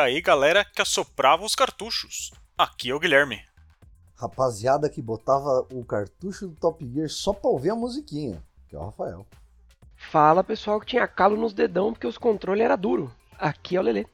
[0.00, 2.30] E aí, galera que assoprava os cartuchos.
[2.56, 3.44] Aqui é o Guilherme.
[4.16, 8.78] Rapaziada que botava o cartucho do Top Gear só pra ouvir a musiquinha, que é
[8.78, 9.26] o Rafael.
[10.10, 13.14] Fala pessoal que tinha calo nos dedão porque os controles era duro.
[13.38, 14.06] Aqui é o Lelê.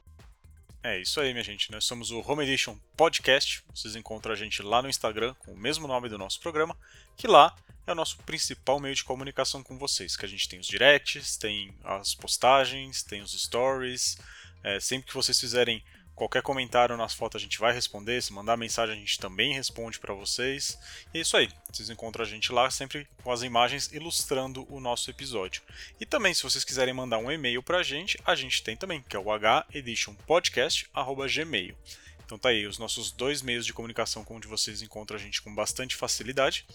[0.83, 1.71] É isso aí, minha gente.
[1.71, 3.63] Nós somos o Home Edition Podcast.
[3.73, 6.75] Vocês encontram a gente lá no Instagram com o mesmo nome do nosso programa,
[7.15, 7.55] que lá
[7.87, 10.17] é o nosso principal meio de comunicação com vocês.
[10.17, 14.17] Que a gente tem os directs, tem as postagens, tem os stories,
[14.63, 15.83] é, sempre que vocês fizerem
[16.17, 18.19] qualquer comentário nas fotos a gente vai responder.
[18.21, 20.77] Se mandar mensagem a gente também responde para vocês.
[21.13, 21.47] E é isso aí.
[21.71, 25.61] Vocês encontram a gente lá sempre com as imagens ilustrando o nosso episódio.
[25.99, 29.03] E também, se vocês quiserem mandar um e-mail para a gente, a gente tem também,
[29.07, 29.25] que é o
[29.71, 31.77] heditionpodcast@gmail.
[32.25, 35.55] Então tá aí os nossos dois meios de comunicação onde vocês encontram a gente com
[35.55, 36.65] bastante facilidade.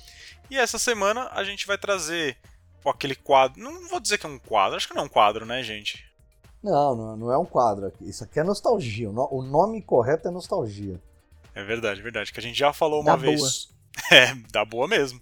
[0.48, 2.39] E essa semana a gente vai trazer
[2.87, 3.61] aquele quadro.
[3.61, 6.11] Não vou dizer que é um quadro, acho que não é um quadro, né, gente?
[6.63, 7.93] Não, não, não é um quadro.
[8.01, 9.11] Isso aqui é nostalgia.
[9.11, 11.01] O nome correto é nostalgia.
[11.55, 12.33] É verdade, é verdade.
[12.33, 13.41] Que a gente já falou uma da vez.
[13.41, 13.73] Boa.
[14.11, 15.21] É, da boa mesmo.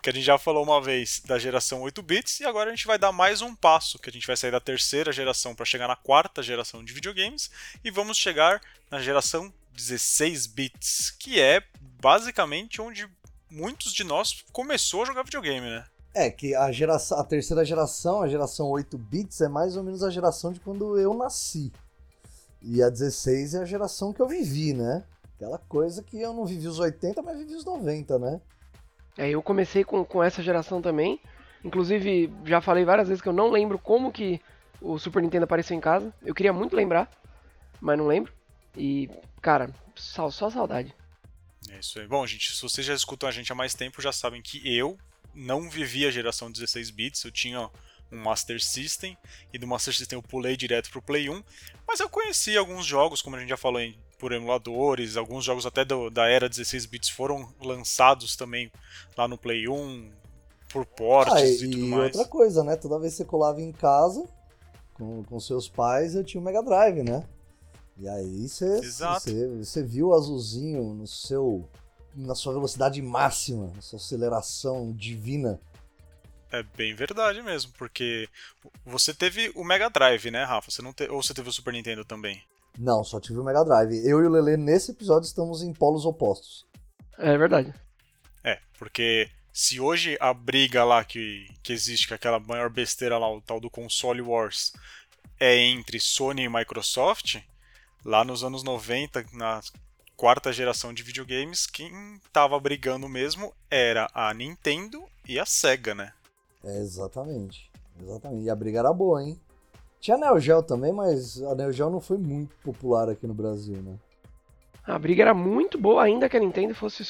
[0.00, 2.86] Que a gente já falou uma vez da geração 8 bits e agora a gente
[2.86, 5.88] vai dar mais um passo, que a gente vai sair da terceira geração para chegar
[5.88, 7.50] na quarta geração de videogames
[7.82, 11.64] e vamos chegar na geração 16 bits, que é
[12.00, 13.08] basicamente onde
[13.50, 15.84] muitos de nós começou a jogar videogame, né?
[16.14, 20.02] É, que a, geração, a terceira geração, a geração 8 bits, é mais ou menos
[20.02, 21.72] a geração de quando eu nasci.
[22.60, 25.04] E a 16 é a geração que eu vivi, né?
[25.36, 28.40] Aquela coisa que eu não vivi os 80, mas vivi os 90, né?
[29.16, 31.18] É, eu comecei com, com essa geração também.
[31.64, 34.40] Inclusive, já falei várias vezes que eu não lembro como que
[34.80, 36.12] o Super Nintendo apareceu em casa.
[36.22, 37.10] Eu queria muito lembrar,
[37.80, 38.32] mas não lembro.
[38.76, 39.08] E,
[39.40, 40.94] cara, só, só saudade.
[41.70, 42.06] É isso aí.
[42.06, 44.98] Bom, gente, se vocês já escutam a gente há mais tempo, já sabem que eu
[45.34, 47.70] não vivi a geração 16 bits, eu tinha
[48.10, 49.16] um Master System
[49.52, 51.42] e do Master System eu pulei direto pro Play 1,
[51.86, 53.80] mas eu conheci alguns jogos, como a gente já falou
[54.18, 58.70] por emuladores, alguns jogos até do, da era 16 bits foram lançados também
[59.16, 60.10] lá no Play 1
[60.72, 62.14] por portes ah, e, e, tudo mais.
[62.14, 62.76] E outra coisa, né?
[62.76, 64.26] Toda vez que você colava em casa
[64.94, 67.24] com, com seus pais, eu tinha o Mega Drive, né?
[67.98, 71.68] E aí você, você, você viu o azulzinho no seu
[72.14, 75.60] na sua velocidade máxima, na sua aceleração divina.
[76.50, 78.28] É bem verdade mesmo, porque
[78.84, 80.70] você teve o Mega Drive, né, Rafa?
[80.70, 81.08] Você não te...
[81.08, 82.42] Ou você teve o Super Nintendo também?
[82.78, 84.06] Não, só tive o Mega Drive.
[84.06, 86.66] Eu e o Lele nesse episódio estamos em polos opostos.
[87.18, 87.72] É verdade.
[88.44, 93.18] É, porque se hoje a briga lá que, que existe, que é aquela maior besteira
[93.18, 94.72] lá, o tal do console wars,
[95.38, 97.40] é entre Sony e Microsoft,
[98.04, 99.60] lá nos anos 90, na
[100.22, 101.90] quarta geração de videogames, quem
[102.32, 106.12] tava brigando mesmo era a Nintendo e a Sega, né?
[106.62, 107.68] É, exatamente.
[108.00, 108.44] Exatamente.
[108.44, 109.36] E a briga era boa, hein?
[109.98, 113.34] Tinha a Neo Geo também, mas a Neo Geo não foi muito popular aqui no
[113.34, 113.98] Brasil, né?
[114.86, 117.04] A briga era muito boa, ainda que a Nintendo fosse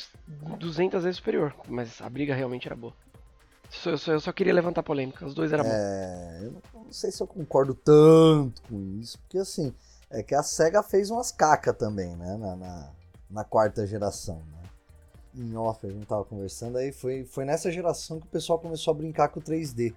[0.59, 1.55] 200 vezes superior.
[1.69, 2.95] Mas a briga realmente era boa.
[3.85, 6.45] Eu só, eu só queria levantar polêmica, os dois eram é, bons.
[6.45, 9.75] Eu não, não sei se eu concordo tanto com isso, porque assim,
[10.11, 12.39] é que a SEGA fez umas caca também, né?
[12.39, 12.91] Na, na,
[13.33, 14.63] na quarta geração, né?
[15.35, 18.93] Em off, a gente tava conversando, aí foi, foi nessa geração que o pessoal começou
[18.93, 19.95] a brincar com o 3D.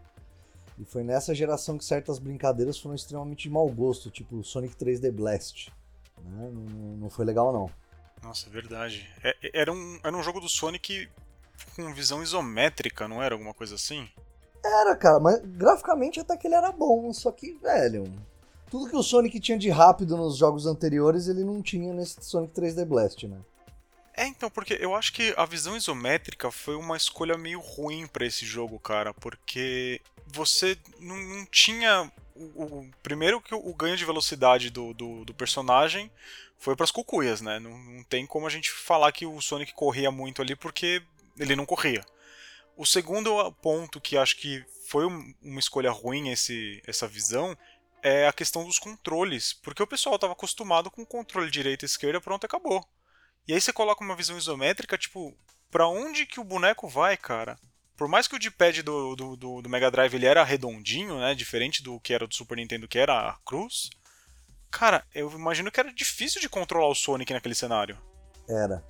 [0.79, 5.11] E foi nessa geração que certas brincadeiras foram extremamente de mau gosto, tipo Sonic 3D
[5.11, 5.71] Blast.
[6.23, 6.49] Né?
[6.53, 7.69] Não, não foi legal, não.
[8.23, 9.09] Nossa, verdade.
[9.21, 11.09] É, era, um, era um jogo do Sonic
[11.75, 14.09] com visão isométrica, não era alguma coisa assim?
[14.63, 18.11] Era, cara, mas graficamente até que ele era bom, só que, velho,
[18.69, 22.53] tudo que o Sonic tinha de rápido nos jogos anteriores, ele não tinha nesse Sonic
[22.53, 23.39] 3D Blast, né?
[24.17, 28.25] É, então, porque eu acho que a visão isométrica foi uma escolha meio ruim para
[28.25, 32.11] esse jogo, cara, porque você não, não tinha.
[32.33, 36.09] O, o, primeiro que o ganho de velocidade do, do, do personagem
[36.57, 37.59] foi para as cucuias, né?
[37.59, 41.01] Não, não tem como a gente falar que o Sonic corria muito ali porque
[41.37, 42.05] ele não corria.
[42.77, 47.57] O segundo ponto que acho que foi uma escolha ruim esse, essa visão
[48.05, 51.87] é a questão dos controles, porque o pessoal estava acostumado com o controle direita e
[51.87, 52.85] esquerda, pronto, acabou.
[53.47, 55.35] E aí você coloca uma visão isométrica, tipo,
[55.71, 57.57] pra onde que o boneco vai, cara?
[57.97, 61.33] Por mais que o D-pad do, do, do, do, Mega Drive ele era redondinho, né,
[61.33, 63.89] diferente do que era do Super Nintendo, que era a cruz,
[64.69, 67.97] cara, eu imagino que era difícil de controlar o Sonic naquele cenário.
[68.47, 68.83] Era,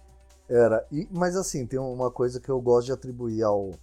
[0.49, 0.85] era.
[0.91, 3.79] E, mas assim, tem uma coisa que eu gosto de atribuir ao,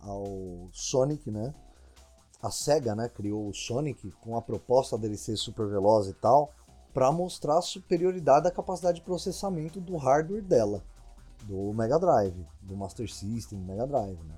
[0.00, 1.54] ao Sonic, né?
[2.42, 6.52] A SEGA né, criou o Sonic com a proposta dele ser super veloz e tal,
[6.92, 10.82] para mostrar a superioridade da capacidade de processamento do hardware dela,
[11.44, 14.34] do Mega Drive, do Master System, do Mega Drive, né?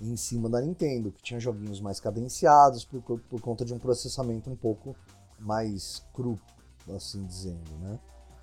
[0.00, 4.50] em cima da Nintendo, que tinha joguinhos mais cadenciados por, por conta de um processamento
[4.50, 4.94] um pouco
[5.38, 6.38] mais cru.
[6.94, 7.98] assim dizendo, né?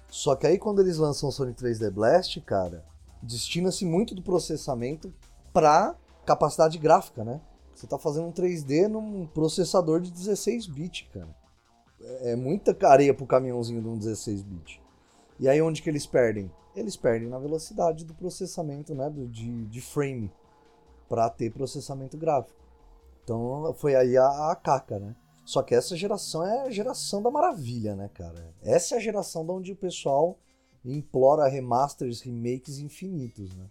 [0.09, 2.85] Só que aí quando eles lançam o Sonic 3D Blast, cara,
[3.21, 5.13] destina-se muito do processamento
[5.53, 7.39] para capacidade gráfica, né?
[7.81, 11.35] Você tá fazendo um 3D num processador de 16 bits, cara.
[11.99, 14.79] É, é muita areia pro caminhãozinho de um 16 bits.
[15.39, 16.51] E aí onde que eles perdem?
[16.75, 20.31] Eles perdem na velocidade do processamento, né, do, de, de frame
[21.09, 22.55] para ter processamento gráfico.
[23.23, 25.15] Então foi aí a, a caca, né?
[25.43, 28.53] Só que essa geração é a geração da maravilha, né, cara?
[28.61, 30.37] Essa é a geração de onde o pessoal
[30.85, 33.65] implora remasters, remakes infinitos, né?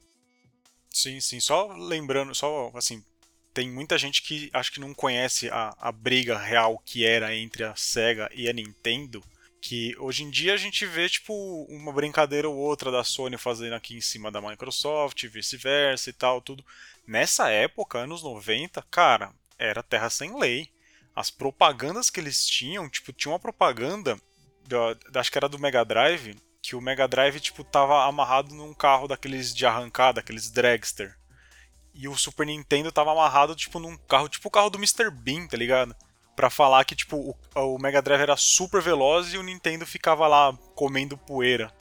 [0.93, 1.39] Sim, sim.
[1.39, 3.05] Só lembrando, só assim,
[3.53, 7.65] tem muita gente que acho que não conhece a, a briga real que era entre
[7.65, 9.23] a Sega e a Nintendo.
[9.61, 11.35] Que hoje em dia a gente vê, tipo,
[11.69, 16.41] uma brincadeira ou outra da Sony fazendo aqui em cima da Microsoft, vice-versa e tal,
[16.41, 16.65] tudo.
[17.07, 20.71] Nessa época, anos 90, cara, era terra sem lei
[21.15, 24.19] as propagandas que eles tinham, tipo, tinha uma propaganda,
[24.67, 28.73] da, acho que era do Mega Drive, que o Mega Drive, tipo, tava amarrado num
[28.73, 31.19] carro daqueles de arrancada, aqueles dragster.
[31.95, 35.11] E o Super Nintendo tava amarrado, tipo, num carro, tipo o carro do Mr.
[35.11, 35.95] Bean, tá ligado?
[36.37, 40.27] Pra falar que, tipo, o, o Mega Drive era super veloz e o Nintendo ficava
[40.27, 41.73] lá comendo poeira.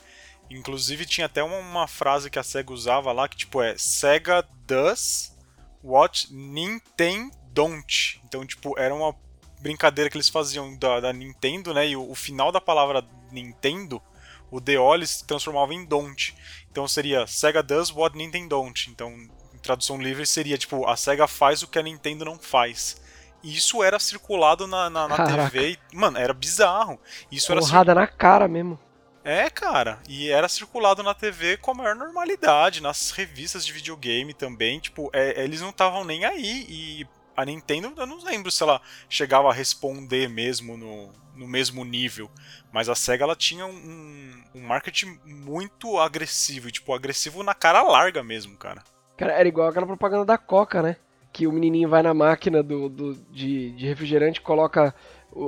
[0.50, 4.44] Inclusive tinha até uma, uma frase que a SEGA usava lá, que tipo é Sega
[4.66, 5.36] does
[5.82, 8.20] what Nintendo don't.
[8.24, 9.14] Então, tipo, era uma
[9.60, 11.88] brincadeira que eles faziam da, da Nintendo, né?
[11.88, 14.02] E o, o, final da palavra Nintendo,
[14.50, 16.34] o DO eles transformavam em don't.
[16.70, 18.90] Então seria Sega does what Nintendo don't.
[18.90, 19.12] Então,
[19.60, 23.00] tradução livre seria tipo, a Sega faz o que a Nintendo não faz.
[23.42, 25.78] E isso era circulado na, na, na TV.
[25.92, 27.00] E, mano, era bizarro.
[27.32, 28.78] Isso Porrada era na cara mesmo.
[29.22, 34.32] É, cara, e era circulado na TV com a maior normalidade, nas revistas de videogame
[34.32, 38.62] também, tipo, é, eles não estavam nem aí, e a Nintendo, eu não lembro se
[38.62, 38.80] ela
[39.10, 42.30] chegava a responder mesmo no, no mesmo nível,
[42.72, 47.82] mas a SEGA ela tinha um, um marketing muito agressivo, e, tipo, agressivo na cara
[47.82, 48.82] larga mesmo, cara.
[49.20, 50.96] Cara, era igual aquela propaganda da Coca, né?
[51.30, 54.94] Que o menininho vai na máquina do, do de, de refrigerante, coloca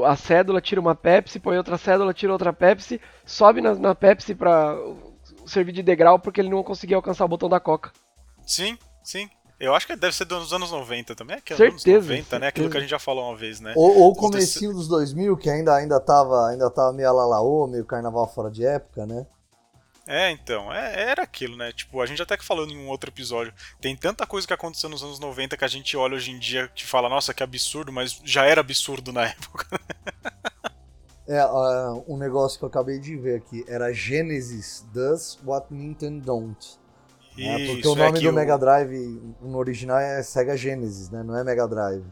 [0.05, 4.35] a cédula, tira uma Pepsi, põe outra cédula, tira outra Pepsi, sobe na, na Pepsi
[4.35, 4.77] pra
[5.47, 7.91] servir de degrau porque ele não conseguia alcançar o botão da Coca.
[8.47, 9.27] Sim, sim.
[9.59, 11.37] Eu acho que deve ser dos anos 90 também.
[11.37, 12.39] É certeza, anos 90, certeza.
[12.41, 12.49] né?
[12.49, 13.73] Aquilo que a gente já falou uma vez, né?
[13.75, 18.29] Ou, o comecinho dos 2000, que ainda, ainda, tava, ainda tava meio alalaô, meio carnaval
[18.29, 19.25] fora de época, né?
[20.07, 21.73] É, então, é, era aquilo, né?
[21.73, 23.55] Tipo, a gente até que falou em um outro episódio.
[23.81, 26.71] Tem tanta coisa que aconteceu nos anos 90 que a gente olha hoje em dia
[26.77, 29.81] e fala, nossa, que absurdo, mas já era absurdo na época.
[31.29, 36.25] é, uh, um negócio que eu acabei de ver aqui era Genesis does what Nintendo
[36.25, 36.83] don't.
[37.37, 37.67] Né?
[37.67, 41.23] Porque o é nome é do Mega Drive no original é Sega Genesis, né?
[41.23, 42.05] Não é Mega Drive.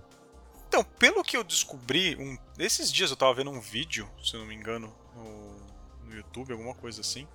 [0.69, 4.40] Então, pelo que eu descobri, um, esses dias eu tava vendo um vídeo, se eu
[4.40, 7.26] não me engano, no, no YouTube, alguma coisa assim.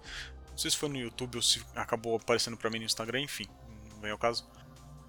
[0.55, 3.45] Não sei se foi no YouTube ou se acabou aparecendo para mim no Instagram, enfim,
[3.91, 4.47] não vem ao caso.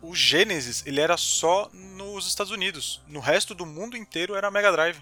[0.02, 3.00] O Genesis, ele era só nos Estados Unidos.
[3.06, 4.98] No resto do mundo inteiro era Mega Drive.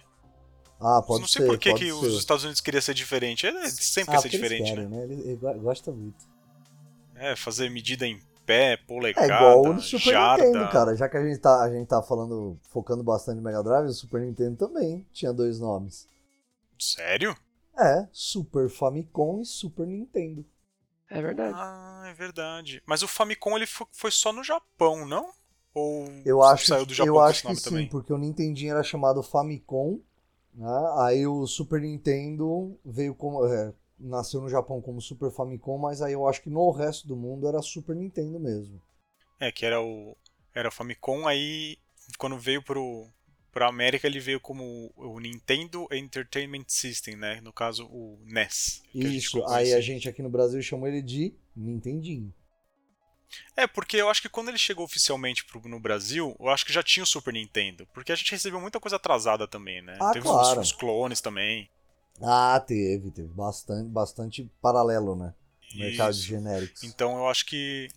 [0.79, 1.21] Ah, pode ser.
[1.23, 3.47] Não sei ser, por que, que os Estados Unidos queriam ser diferente.
[3.47, 4.99] Ele sempre ah, quer ser diferente, querem, né?
[4.99, 5.05] né?
[5.05, 6.23] Ele, ele gosta muito.
[7.15, 10.45] É, fazer medida em pé, polegada, É igual no Super jarda.
[10.45, 10.95] Nintendo, cara.
[10.95, 13.93] Já que a gente tá, a gente tá falando, focando bastante no Mega Drive, o
[13.95, 16.07] Super Nintendo também tinha dois nomes.
[16.79, 17.35] Sério?
[17.79, 20.45] É, Super Famicom e Super Nintendo.
[21.11, 21.55] É verdade.
[21.57, 22.83] Ah, é verdade.
[22.87, 25.33] Mas o Famicom ele foi só no Japão, não?
[25.75, 27.89] Ou eu acho, saiu do Japão eu acho que sim, também?
[27.89, 30.01] porque o Nintendinho era chamado Famicom,
[30.55, 30.95] né?
[30.99, 36.13] aí o Super Nintendo veio como é, nasceu no Japão como Super Famicom, mas aí
[36.13, 38.81] eu acho que no resto do mundo era Super Nintendo mesmo.
[39.41, 40.17] É, que era o
[40.55, 41.77] era o Famicom, aí
[42.19, 43.09] quando veio pro
[43.55, 47.41] pra América ele veio como o Nintendo Entertainment System, né?
[47.41, 48.83] No caso o NES.
[48.93, 52.35] Isso, a aí a gente aqui no Brasil chamou ele de Nintendinho.
[53.57, 56.73] É, porque eu acho que quando ele chegou oficialmente pro, no Brasil, eu acho que
[56.73, 57.87] já tinha o Super Nintendo.
[57.93, 59.97] Porque a gente recebeu muita coisa atrasada também, né?
[60.01, 60.61] Ah, Teve claro.
[60.61, 61.69] os, os clones também.
[62.21, 65.35] Ah, teve, teve bastante, bastante paralelo, né?
[65.73, 66.85] No mercado de genéricos.
[66.85, 67.89] Então eu acho que.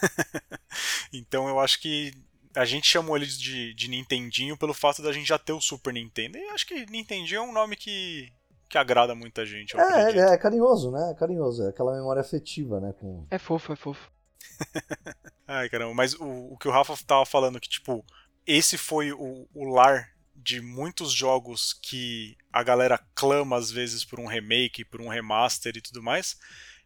[1.12, 2.14] então eu acho que
[2.56, 5.92] a gente chamou ele de, de Nintendinho pelo fato da gente já ter o Super
[5.92, 6.38] Nintendo.
[6.38, 8.32] E acho que Nintendinho é um nome que,
[8.68, 9.76] que agrada muita gente.
[9.76, 11.10] É, é, é carinhoso, né?
[11.10, 12.94] É carinhoso, é aquela memória afetiva, né?
[12.98, 13.26] Com...
[13.30, 14.10] É fofo, é fofo.
[15.46, 18.02] Ai, caramba, mas o, o que o Rafa tava falando, que tipo,
[18.46, 24.18] esse foi o, o lar de muitos jogos que a galera clama às vezes por
[24.18, 26.38] um remake, por um remaster e tudo mais,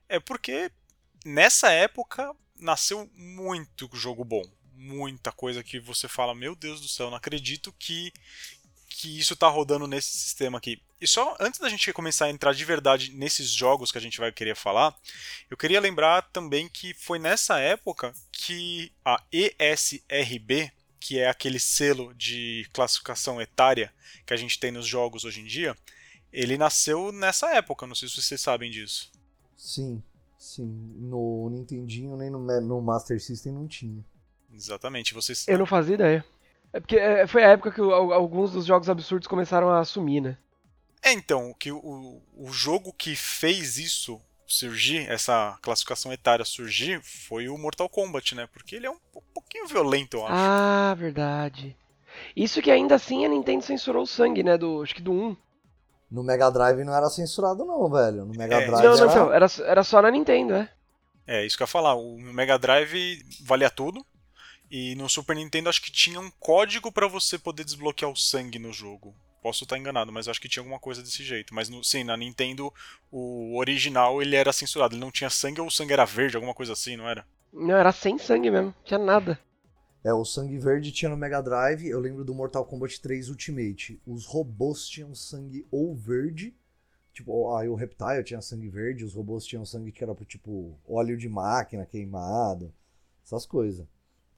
[0.09, 0.71] é porque
[1.25, 4.43] nessa época nasceu muito jogo bom.
[4.83, 8.11] Muita coisa que você fala, meu Deus do céu, não acredito que,
[8.89, 10.81] que isso tá rodando nesse sistema aqui.
[10.99, 14.19] E só antes da gente começar a entrar de verdade nesses jogos que a gente
[14.19, 14.97] vai querer falar,
[15.51, 22.15] eu queria lembrar também que foi nessa época que a ESRB, que é aquele selo
[22.15, 23.93] de classificação etária
[24.27, 25.77] que a gente tem nos jogos hoje em dia,
[26.33, 29.11] ele nasceu nessa época, não sei se vocês sabem disso.
[29.59, 30.03] Sim,
[30.39, 30.65] sim.
[30.97, 34.03] No Nintendinho nem no, no Master System não tinha.
[34.55, 35.47] Exatamente, vocês.
[35.49, 36.25] Eu não fazia ideia.
[36.73, 40.37] É porque é, foi a época que alguns dos jogos absurdos começaram a assumir, né?
[41.03, 47.49] É, então, que o, o jogo que fez isso surgir, essa classificação etária surgir, foi
[47.49, 48.49] o Mortal Kombat, né?
[48.53, 50.35] Porque ele é um, um pouquinho violento, eu acho.
[50.37, 51.77] Ah, verdade.
[52.37, 54.59] Isso que ainda assim a Nintendo censurou o sangue, né?
[54.59, 55.37] Do, acho que do 1.
[56.11, 58.25] No Mega Drive não era censurado, não, velho.
[58.25, 58.67] No Mega É.
[58.67, 59.13] Drive Não, não, era...
[59.13, 60.69] então, era, era só na Nintendo, né?
[61.27, 61.95] É, isso que eu ia falar.
[61.95, 64.05] O Mega Drive valia tudo.
[64.71, 68.59] E no Super Nintendo acho que tinha um código pra você poder desbloquear o sangue
[68.59, 69.15] no jogo.
[69.43, 71.55] Posso estar enganado, mas acho que tinha alguma coisa desse jeito.
[71.55, 72.73] Mas no- sim, na Nintendo,
[73.11, 74.95] o original ele era censurado.
[74.95, 77.27] Ele não tinha sangue ou o sangue era verde, alguma coisa assim, não era?
[77.53, 78.75] Não, era sem sangue mesmo.
[78.85, 79.39] Tinha nada.
[80.05, 81.87] É, o sangue verde tinha no Mega Drive.
[81.87, 84.01] Eu lembro do Mortal Kombat 3 Ultimate.
[84.07, 86.55] Os robôs tinham sangue ou verde.
[87.13, 89.05] Tipo, aí o Reptile tinha sangue verde.
[89.05, 92.73] Os robôs tinham sangue que era tipo óleo de máquina queimado.
[93.25, 93.87] Essas coisas.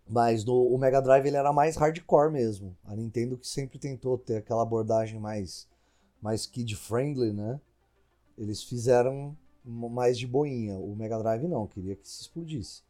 [0.08, 2.76] Mas no o Mega Drive ele era mais hardcore mesmo.
[2.84, 5.68] A Nintendo que sempre tentou ter aquela abordagem mais,
[6.20, 7.60] mais kid-friendly, né?
[8.36, 10.78] Eles fizeram mais de boinha.
[10.78, 12.82] O Mega Drive não, queria que se explodisse.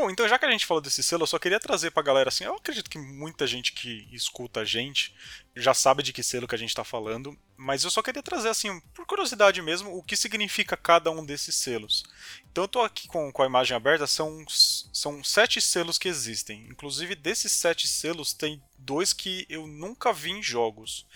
[0.00, 2.30] Bom, então já que a gente falou desse selo, eu só queria trazer pra galera
[2.30, 5.14] assim, eu acredito que muita gente que escuta a gente
[5.54, 8.48] já sabe de que selo que a gente tá falando, mas eu só queria trazer
[8.48, 12.02] assim, por curiosidade mesmo, o que significa cada um desses selos.
[12.50, 16.66] Então eu tô aqui com, com a imagem aberta, são, são sete selos que existem.
[16.70, 21.06] Inclusive, desses sete selos, tem dois que eu nunca vi em jogos.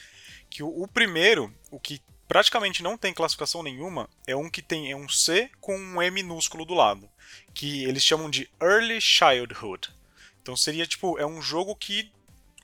[0.51, 2.03] Que o, o primeiro, o que
[2.35, 6.11] praticamente não tem classificação nenhuma, é um que tem é um C com um E
[6.11, 7.09] minúsculo do lado
[7.55, 9.95] que eles chamam de Early Childhood.
[10.43, 12.11] Então seria tipo, é um jogo que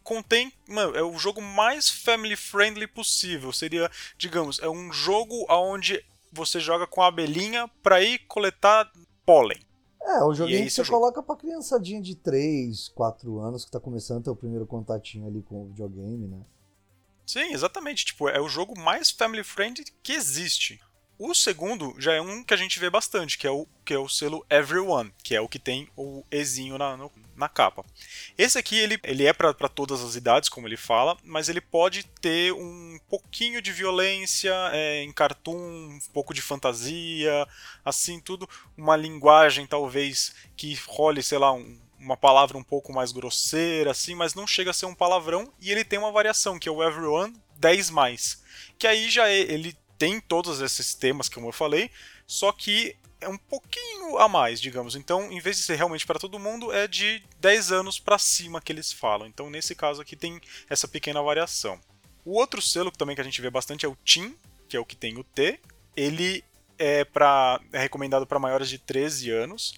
[0.03, 3.53] contém, mano, é o jogo mais family friendly possível.
[3.53, 8.91] Seria, digamos, é um jogo onde você joga com a abelhinha pra ir coletar
[9.25, 9.61] pólen.
[10.03, 10.99] É, o joguinho aí, que você jogo?
[10.99, 15.29] coloca pra criançadinha de 3, 4 anos que tá começando a ter o primeiro contatinho
[15.29, 16.41] ali com o videogame, né?
[17.33, 18.05] Sim, exatamente.
[18.05, 20.81] Tipo, é o jogo mais family friendly que existe.
[21.19, 23.99] O segundo já é um que a gente vê bastante, que é o, que é
[23.99, 27.85] o selo Everyone, que é o que tem o Ezinho na, no- na capa.
[28.39, 32.05] Esse aqui, ele, ele é para todas as idades, como ele fala, mas ele pode
[32.23, 37.47] ter um pouquinho de violência é, em cartoon, um pouco de fantasia,
[37.85, 38.49] assim, tudo.
[38.77, 44.15] Uma linguagem, talvez, que role, sei lá, um- uma palavra um pouco mais grosseira, assim,
[44.15, 45.53] mas não chega a ser um palavrão.
[45.61, 48.43] E ele tem uma variação, que é o Everyone 10 mais.
[48.79, 51.91] Que aí já é, ele tem todos esses temas, como eu falei,
[52.27, 54.97] só que é um pouquinho a mais, digamos.
[54.97, 58.61] Então, em vez de ser realmente para todo mundo, é de 10 anos para cima
[58.61, 59.27] que eles falam.
[59.27, 61.79] Então, nesse caso aqui tem essa pequena variação.
[62.25, 64.35] O outro selo também que a gente vê bastante é o Teen,
[64.69, 65.61] que é o que tem o T.
[65.95, 66.43] Ele
[66.79, 69.75] é, pra, é recomendado para maiores de 13 anos.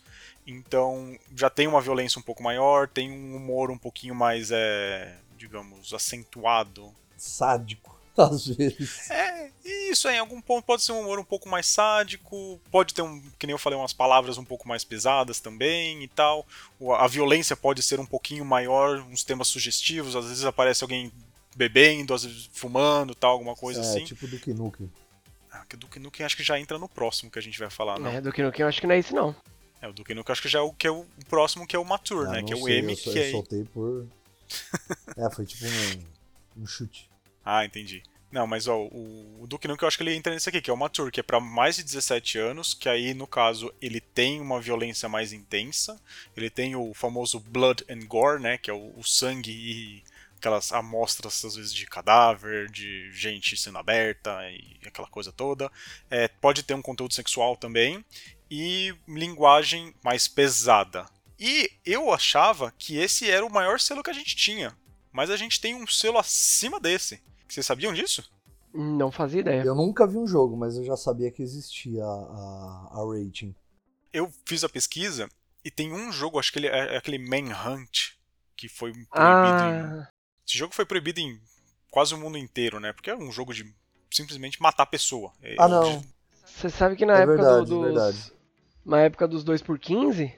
[0.46, 5.16] Então, já tem uma violência um pouco maior, tem um humor um pouquinho mais, é,
[5.36, 6.92] digamos, acentuado.
[7.16, 9.08] Sádico, às vezes.
[9.10, 12.92] É, isso aí, em algum ponto pode ser um humor um pouco mais sádico, pode
[12.92, 16.44] ter, um, que nem eu falei, umas palavras um pouco mais pesadas também e tal.
[16.98, 21.12] A violência pode ser um pouquinho maior, uns temas sugestivos, às vezes aparece alguém
[21.54, 24.04] bebendo, às vezes fumando, tal, alguma coisa é, assim.
[24.04, 24.90] tipo Duke Nukem.
[25.52, 28.00] Ah, que Duke Nukem acho que já entra no próximo que a gente vai falar,
[28.00, 28.10] não.
[28.10, 29.36] É, do que no que eu acho que não é esse não.
[29.82, 31.78] É, o Duke Nukem acho que já é o, que é o próximo que é
[31.78, 32.42] o Mature, Ah, né?
[32.44, 33.30] Que é o sei, M, eu, que eu é...
[33.32, 34.06] soltei por...
[35.18, 37.10] é, foi tipo um, um chute.
[37.44, 38.00] Ah, entendi.
[38.30, 40.70] Não, mas ó, o, o Duke Nukem eu acho que ele entra nesse aqui, que
[40.70, 44.00] é o Mature, que é pra mais de 17 anos, que aí, no caso, ele
[44.00, 46.00] tem uma violência mais intensa,
[46.34, 50.02] ele tem o famoso Blood and Gore, né, que é o, o sangue e
[50.36, 55.70] aquelas amostras, às vezes, de cadáver, de gente sendo aberta e aquela coisa toda.
[56.10, 58.02] É, pode ter um conteúdo sexual também,
[58.54, 61.06] e linguagem mais pesada.
[61.40, 64.76] E eu achava que esse era o maior selo que a gente tinha,
[65.10, 67.22] mas a gente tem um selo acima desse.
[67.48, 68.30] Vocês sabiam disso?
[68.74, 69.62] Não fazia ideia.
[69.62, 73.54] Eu nunca vi um jogo, mas eu já sabia que existia a, a, a rating.
[74.12, 75.30] Eu fiz a pesquisa
[75.64, 78.10] e tem um jogo, acho que ele é aquele Manhunt,
[78.54, 79.80] que foi proibido em...
[80.02, 80.08] Ah,
[80.46, 81.40] Esse jogo foi proibido em
[81.90, 82.92] quase o mundo inteiro, né?
[82.92, 83.74] Porque é um jogo de
[84.10, 85.32] simplesmente matar a pessoa.
[85.42, 86.04] É- Ah, não.
[86.44, 88.32] você sabe que na É época verdade, do, é dos...
[88.84, 90.32] Na época dos 2x15,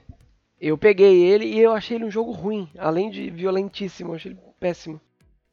[0.59, 2.69] eu peguei ele e eu achei ele um jogo ruim.
[2.77, 4.99] Além de violentíssimo, eu achei ele péssimo.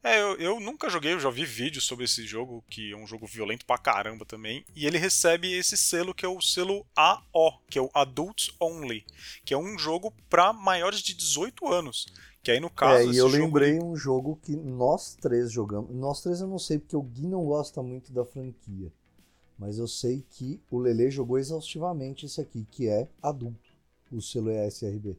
[0.05, 3.07] É, eu, eu nunca joguei, eu já vi vídeos sobre esse jogo, que é um
[3.07, 4.65] jogo violento pra caramba também.
[4.75, 9.05] E ele recebe esse selo que é o selo AO, que é o Adults Only,
[9.45, 12.05] que é um jogo pra maiores de 18 anos.
[12.43, 13.09] Que aí no caso.
[13.09, 15.95] É, e eu jogo- lembrei um jogo que nós três jogamos.
[15.95, 18.91] Nós três eu não sei, porque o Gui não gosta muito da franquia.
[19.57, 23.71] Mas eu sei que o Lele jogou exaustivamente esse aqui, que é adulto.
[24.11, 25.17] O selo ESRB.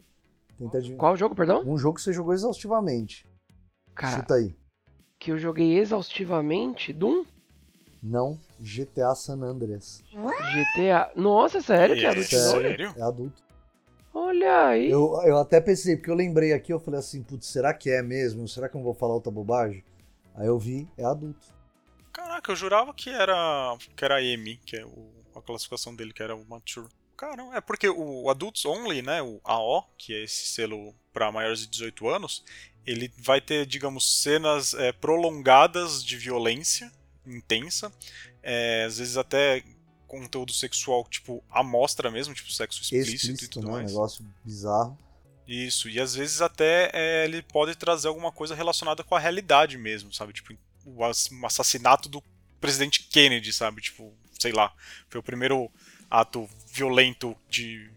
[0.57, 0.99] Tenta adivinhar.
[1.00, 1.62] Qual jogo, perdão?
[1.67, 3.26] Um jogo que você jogou exaustivamente.
[3.95, 4.55] Cara, Chuta aí.
[5.19, 6.93] que eu joguei exaustivamente.
[6.93, 7.25] Doom?
[8.03, 10.03] Não, GTA San Andreas.
[10.12, 11.11] GTA.
[11.17, 12.29] Nossa, sério que é É, adulto?
[12.29, 12.50] Sério?
[12.79, 12.95] sério?
[12.97, 13.43] É adulto.
[14.12, 14.91] Olha aí.
[14.91, 18.03] Eu, eu até pensei, porque eu lembrei aqui, eu falei assim, putz, será que é
[18.03, 18.47] mesmo?
[18.47, 19.83] Será que eu não vou falar outra bobagem?
[20.35, 21.53] Aí eu vi, é adulto.
[22.14, 26.23] Caraca, eu jurava que era que era M, que é o- a classificação dele, que
[26.23, 26.88] era o Mature.
[27.16, 31.61] Caramba, é porque o Adults Only, né, o AO, que é esse selo para maiores
[31.61, 32.44] de 18 anos,
[32.87, 36.90] ele vai ter, digamos, cenas é, prolongadas de violência
[37.26, 37.92] intensa,
[38.42, 39.62] é, às vezes até
[40.06, 43.73] conteúdo sexual, tipo, amostra mesmo, tipo, sexo explícito, e Explícito, tudo né?
[43.73, 43.90] Um mais.
[43.92, 44.99] negócio bizarro.
[45.47, 49.76] Isso, e às vezes até é, ele pode trazer alguma coisa relacionada com a realidade
[49.76, 50.33] mesmo, sabe?
[50.33, 50.54] Tipo,
[50.85, 52.23] o ass- assassinato do
[52.61, 53.81] presidente Kennedy, sabe?
[53.83, 54.73] Tipo, sei lá,
[55.09, 55.71] foi o primeiro
[56.11, 57.91] ato violento de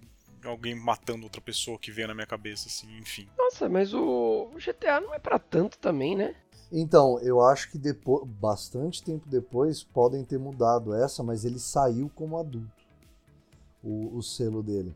[0.44, 3.28] alguém matando outra pessoa que veio na minha cabeça, assim, enfim.
[3.38, 6.36] Nossa, mas o GTA não é pra tanto também, né?
[6.72, 12.12] Então, eu acho que depois, bastante tempo depois podem ter mudado essa, mas ele saiu
[12.14, 12.86] como adulto.
[13.84, 14.94] O, o selo dele.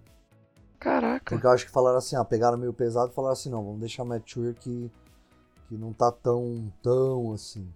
[0.79, 1.29] Caraca.
[1.29, 3.79] Porque eu acho que falaram assim, ah, pegaram meio pesado e falaram assim, não, vamos
[3.79, 4.91] deixar mature que,
[5.69, 7.71] que não tá tão, tão assim.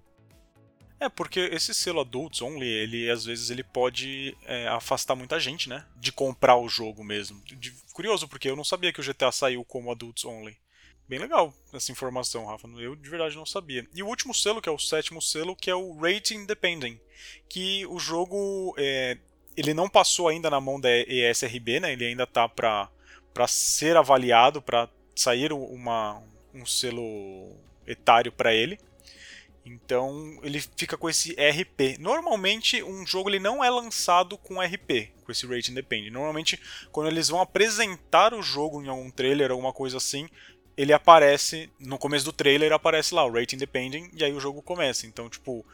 [1.00, 5.68] É, porque esse selo Adults Only, ele às vezes ele pode é, afastar muita gente,
[5.68, 5.86] né?
[5.98, 7.42] De comprar o jogo mesmo.
[7.46, 10.58] De- curioso, porque eu não sabia que o GTA saiu como Adults Only.
[11.08, 12.68] Bem legal essa informação, Rafa.
[12.80, 13.86] Eu de verdade não sabia.
[13.94, 16.98] E o último selo, que é o sétimo selo, que é o Rating Independent.
[17.48, 18.74] Que o jogo.
[18.78, 19.18] é,
[19.56, 21.94] ele não passou ainda na mão da ESRB, né?
[21.94, 22.90] Ele ainda tá pra,
[23.34, 26.22] pra ser avaliado, pra sair uma,
[26.54, 28.80] um selo etário pra ele.
[29.66, 31.98] Então ele fica com esse RP.
[32.00, 36.14] Normalmente um jogo ele não é lançado com RP, com esse Rating Independent.
[36.14, 40.30] Normalmente quando eles vão apresentar o jogo em algum trailer, alguma coisa assim,
[40.78, 44.62] ele aparece no começo do trailer aparece lá o Rating Independent e aí o jogo
[44.62, 45.08] começa.
[45.08, 45.66] Então tipo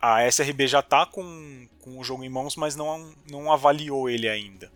[0.00, 4.28] a SRB já tá com, com o jogo em mãos, mas não, não avaliou ele
[4.28, 4.70] ainda.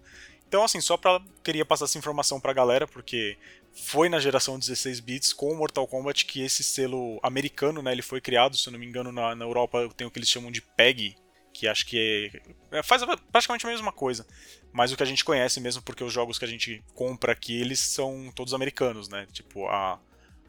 [0.47, 3.37] Então assim só para queria passar essa informação pra galera porque
[3.75, 8.03] foi na geração 16 bits com o Mortal Kombat que esse selo americano, né, ele
[8.03, 10.51] foi criado, se eu não me engano, na, na Europa tem o que eles chamam
[10.51, 11.17] de PEG,
[11.53, 12.31] que acho que
[12.71, 14.27] é, é, faz praticamente a mesma coisa,
[14.73, 17.61] mas o que a gente conhece mesmo porque os jogos que a gente compra aqui,
[17.61, 19.27] eles são todos americanos, né?
[19.33, 20.01] Tipo, a,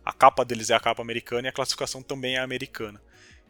[0.03, 3.01] a capa deles é a capa americana e a classificação também é americana.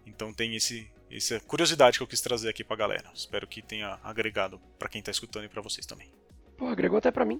[0.05, 3.11] Então tem esse essa curiosidade que eu quis trazer aqui pra galera.
[3.13, 6.11] Espero que tenha agregado pra quem tá escutando e pra vocês também.
[6.57, 7.39] Pô, agregou até pra mim.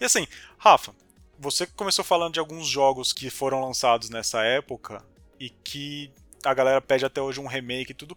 [0.00, 0.26] E assim,
[0.58, 0.92] Rafa,
[1.38, 5.02] você começou falando de alguns jogos que foram lançados nessa época
[5.38, 6.12] e que
[6.44, 8.16] a galera pede até hoje um remake e tudo.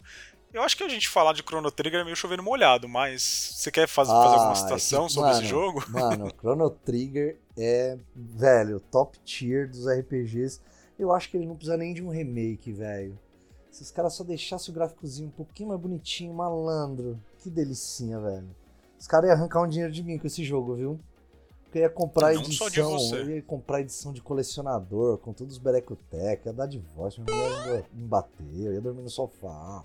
[0.51, 3.23] Eu acho que a gente falar de Chrono Trigger é meio chovendo molhado, mas
[3.55, 5.83] você quer faz, fazer Ah, alguma é citação sobre esse mano, jogo?
[5.89, 10.61] Mano, Chrono Trigger é, velho, top tier dos RPGs.
[10.97, 13.17] Eu acho que ele não precisa nem de um remake, velho.
[13.71, 17.19] Se os caras só deixassem o gráficozinho um pouquinho mais bonitinho, malandro.
[17.39, 18.55] Que delicinha, velho.
[19.03, 20.97] Os caras iam arrancar um dinheiro de mim com esse jogo, viu?
[21.65, 23.15] Porque eu ia comprar Não só de edição, você.
[23.17, 27.79] eu ia comprar edição de colecionador, com todos os berecotec, ia dar divórcio, minha mulher
[27.79, 29.83] ia me bater, eu ia dormir no sofá,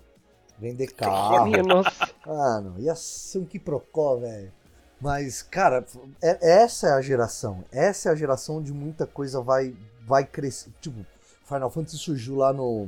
[0.57, 1.47] vender carro.
[1.47, 2.09] Minha nossa.
[2.25, 4.53] Mano, ia ser um quiprocó, velho.
[5.01, 5.85] Mas, cara,
[6.21, 7.65] é- essa é a geração.
[7.73, 9.75] Essa é a geração onde muita coisa vai,
[10.07, 10.71] vai crescer.
[10.79, 11.05] Tipo,
[11.43, 12.87] Final Fantasy surgiu lá no,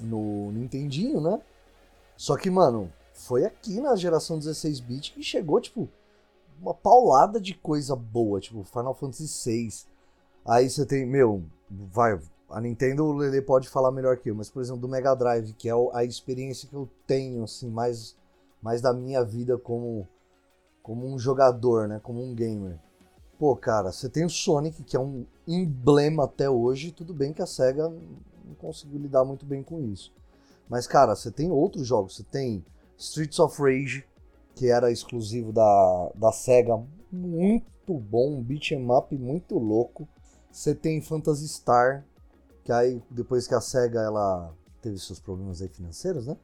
[0.00, 1.40] no Nintendinho, né?
[2.16, 5.88] Só que, mano, foi aqui na geração 16-bit que chegou, tipo,
[6.60, 8.40] uma paulada de coisa boa.
[8.40, 9.68] Tipo, Final Fantasy VI.
[10.44, 12.18] Aí você tem, meu, vai.
[12.48, 15.52] A Nintendo, o Lele pode falar melhor que eu, mas, por exemplo, do Mega Drive,
[15.52, 18.16] que é a experiência que eu tenho, assim, mais,
[18.60, 20.08] mais da minha vida como,
[20.82, 22.00] como um jogador, né?
[22.02, 22.78] Como um gamer.
[23.38, 26.90] Pô, cara, você tem o Sonic, que é um emblema até hoje.
[26.90, 30.12] Tudo bem que a SEGA não conseguiu lidar muito bem com isso.
[30.68, 32.16] Mas, cara, você tem outros jogos.
[32.16, 32.64] Você tem
[33.00, 34.04] Streets of Rage,
[34.54, 36.78] que era exclusivo da, da SEGA.
[37.10, 40.06] Muito bom, um beat 'em up muito louco.
[40.52, 42.04] Você tem Phantasy Star,
[42.62, 46.36] que aí depois que a SEGA ela teve seus problemas aí financeiros, né?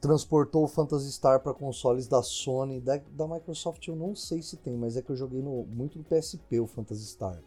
[0.00, 4.56] Transportou o Phantasy Star para consoles da Sony, da, da Microsoft eu não sei se
[4.56, 7.40] tem, mas é que eu joguei no, muito no PSP o Phantasy Star.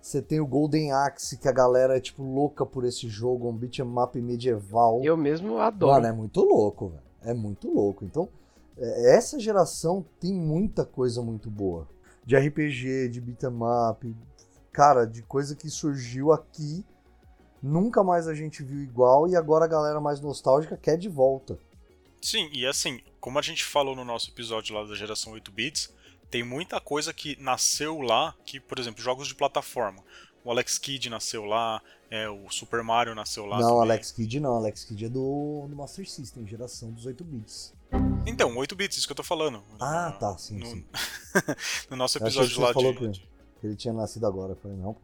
[0.00, 3.56] Você tem o Golden Axe, que a galera é tipo louca por esse jogo, um
[3.56, 5.02] beat'em up medieval.
[5.02, 5.94] Eu mesmo adoro.
[5.94, 7.05] Mano, é muito louco, velho.
[7.26, 8.04] É muito louco.
[8.04, 8.28] Então,
[8.78, 11.88] é, essa geração tem muita coisa muito boa.
[12.24, 13.58] De RPG, de beat'em
[13.90, 14.16] up,
[14.72, 16.84] cara, de coisa que surgiu aqui,
[17.62, 21.58] nunca mais a gente viu igual e agora a galera mais nostálgica quer de volta.
[22.22, 25.92] Sim, e assim, como a gente falou no nosso episódio lá da geração 8 bits,
[26.30, 30.02] tem muita coisa que nasceu lá, que, por exemplo, jogos de plataforma.
[30.46, 33.58] O Alex Kidd nasceu lá, é, o Super Mario nasceu lá.
[33.58, 33.82] Não, também.
[33.82, 37.74] Alex Kidd não, Alex Kidd é do, do Master System, geração dos 8 bits.
[38.24, 39.60] Então, 8 bits, isso que eu tô falando.
[39.80, 40.86] Ah, no, tá, sim, no, sim.
[41.90, 43.28] no nosso episódio lá falou de.
[43.60, 44.52] que, ele tinha nascido agora.
[44.52, 45.00] Eu falei, não, pô.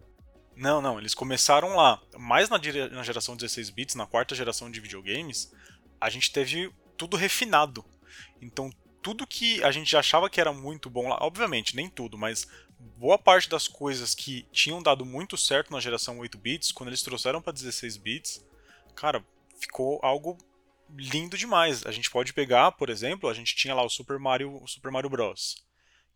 [0.54, 2.00] Não, não, eles começaram lá.
[2.16, 2.58] Mais na,
[2.92, 5.52] na geração 16 bits, na quarta geração de videogames,
[6.00, 7.84] a gente teve tudo refinado.
[8.40, 8.70] Então,
[9.02, 12.46] tudo que a gente já achava que era muito bom lá, obviamente, nem tudo, mas
[12.96, 17.02] boa parte das coisas que tinham dado muito certo na geração 8 bits, quando eles
[17.02, 18.44] trouxeram para 16 bits,
[18.94, 19.24] cara,
[19.58, 20.36] ficou algo
[20.94, 21.86] lindo demais.
[21.86, 24.90] A gente pode pegar, por exemplo, a gente tinha lá o Super Mario, o Super
[24.90, 25.64] Mario Bros,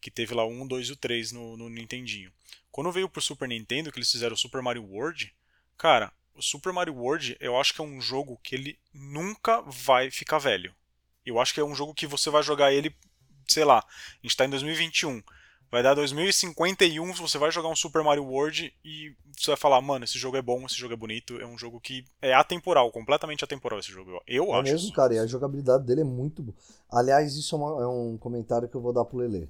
[0.01, 2.33] que teve lá o 1, 2 e o 3 no, no Nintendinho.
[2.71, 5.35] Quando veio pro Super Nintendo, que eles fizeram o Super Mario World,
[5.79, 10.11] cara, o Super Mario World, eu acho que é um jogo que ele nunca vai
[10.11, 10.75] ficar velho.
[11.25, 12.95] Eu acho que é um jogo que você vai jogar ele,
[13.49, 15.23] sei lá, a gente tá em 2021.
[15.71, 20.05] Vai dar 2051, você vai jogar um Super Mario World e você vai falar, mano,
[20.05, 23.43] esse jogo é bom, esse jogo é bonito, é um jogo que é atemporal, completamente
[23.45, 24.21] atemporal esse jogo.
[24.27, 24.73] Eu É acho.
[24.73, 26.57] mesmo, cara, e a jogabilidade dele é muito boa.
[26.91, 29.49] Aliás, isso é, uma- é um comentário que eu vou dar pro Lelê.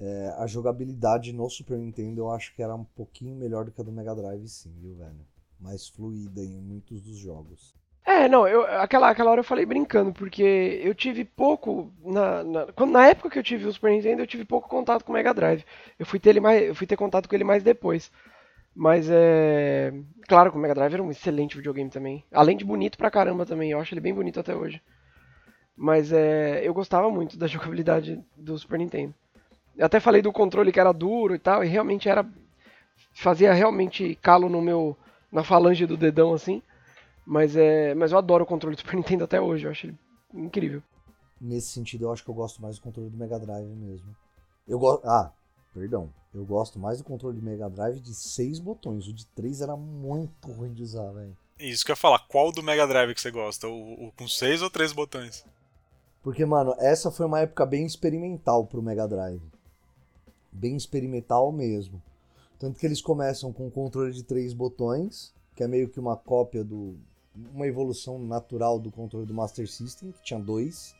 [0.00, 3.80] É, a jogabilidade no Super Nintendo eu acho que era um pouquinho melhor do que
[3.80, 5.24] a do Mega Drive, sim, viu, velho?
[5.60, 7.72] Mais fluida em muitos dos jogos.
[8.04, 11.92] É, não, eu, aquela, aquela hora eu falei brincando, porque eu tive pouco.
[12.04, 15.04] Na, na, quando, na época que eu tive o Super Nintendo, eu tive pouco contato
[15.04, 15.64] com o Mega Drive.
[15.98, 18.10] Eu fui ter, ele mais, eu fui ter contato com ele mais depois.
[18.74, 19.92] Mas é.
[20.28, 22.24] Claro que o Mega Drive era um excelente videogame também.
[22.32, 24.82] Além de bonito pra caramba também, eu acho ele bem bonito até hoje.
[25.76, 26.60] Mas é.
[26.66, 29.14] Eu gostava muito da jogabilidade do Super Nintendo.
[29.76, 32.26] Eu até falei do controle que era duro e tal, e realmente era.
[33.14, 34.96] Fazia realmente calo no meu.
[35.30, 36.62] na falange do dedão assim.
[37.26, 37.94] Mas é.
[37.94, 39.98] Mas eu adoro o controle do Super Nintendo até hoje, eu acho ele
[40.34, 40.82] incrível.
[41.40, 44.14] Nesse sentido, eu acho que eu gosto mais do controle do Mega Drive mesmo.
[44.66, 45.04] Eu gosto.
[45.06, 45.32] Ah,
[45.74, 46.12] perdão.
[46.32, 49.06] Eu gosto mais do controle do Mega Drive de seis botões.
[49.06, 51.36] O de três era muito ruim de usar, velho.
[51.58, 53.68] Isso que eu ia falar, qual do Mega Drive que você gosta?
[53.68, 55.44] O, o com seis ou três botões?
[56.22, 59.42] Porque, mano, essa foi uma época bem experimental pro Mega Drive.
[60.50, 62.02] Bem experimental mesmo.
[62.58, 66.16] Tanto que eles começam com um controle de três botões, que é meio que uma
[66.16, 66.96] cópia do.
[67.34, 70.94] Uma evolução natural do controle do Master System, que tinha dois.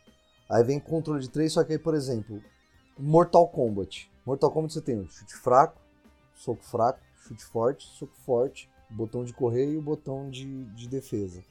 [0.49, 2.41] Aí vem controle de três, só que aí, por exemplo,
[2.97, 4.11] Mortal Kombat.
[4.25, 5.81] Mortal Kombat você tem o chute fraco,
[6.35, 11.43] soco fraco, chute forte, soco forte, botão de correr e o botão de, de defesa.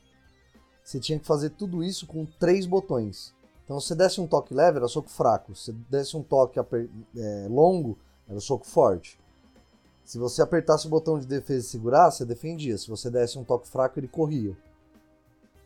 [0.85, 3.35] Você tinha que fazer tudo isso com três botões.
[3.65, 5.55] Então, se você desse um toque leve, era soco fraco.
[5.55, 7.97] Se desse um toque é, longo,
[8.29, 9.19] era soco forte.
[10.05, 12.77] Se você apertasse o botão de defesa e segurasse, você defendia.
[12.77, 14.57] Se você desse um toque fraco, ele corria.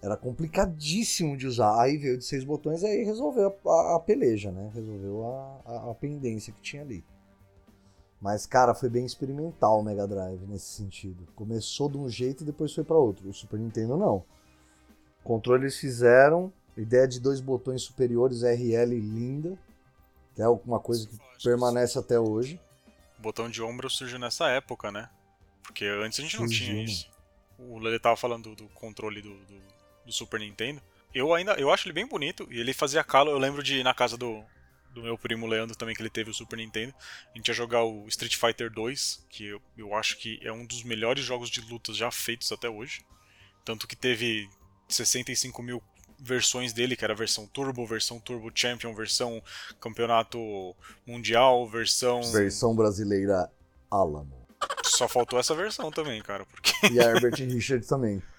[0.07, 1.81] Era complicadíssimo de usar.
[1.83, 4.71] Aí veio de seis botões, aí resolveu a, a- a peleja, né?
[4.73, 5.25] Resolveu
[5.67, 7.05] a, a- pendência que tinha ali.
[8.21, 11.27] Mas, cara, foi bem experimental o Mega Drive nesse sentido.
[11.35, 13.29] Começou de um jeito e depois foi para outro.
[13.29, 14.25] O Super Nintendo não.
[15.25, 19.59] Controle eles fizeram, ideia de dois botões superiores RL linda,
[20.37, 22.61] que é uma coisa que permanece até hoje.
[23.19, 25.11] O botão de ombro surgiu nessa época, né?
[25.65, 27.11] Porque antes a gente não tinha isso.
[27.59, 29.76] O Lele tava falando do, do controle do, do,
[30.07, 30.81] do Super Nintendo.
[31.13, 33.31] Eu ainda eu acho ele bem bonito e ele fazia calo.
[33.31, 34.43] Eu lembro de ir na casa do,
[34.95, 36.95] do meu primo Leandro também, que ele teve o Super Nintendo.
[37.35, 40.65] A gente ia jogar o Street Fighter 2, que eu, eu acho que é um
[40.65, 43.05] dos melhores jogos de lutas já feitos até hoje.
[43.65, 44.49] Tanto que teve
[44.89, 45.83] 65 mil
[46.19, 49.43] versões dele, que era versão Turbo, versão Turbo Champion, versão
[49.81, 50.39] Campeonato
[51.07, 52.23] Mundial, versão.
[52.33, 53.51] Versão brasileira
[53.91, 54.47] Alamo.
[54.85, 56.47] Só faltou essa versão também, cara.
[56.47, 56.73] Porque...
[56.91, 58.23] E a Herbert Richards também.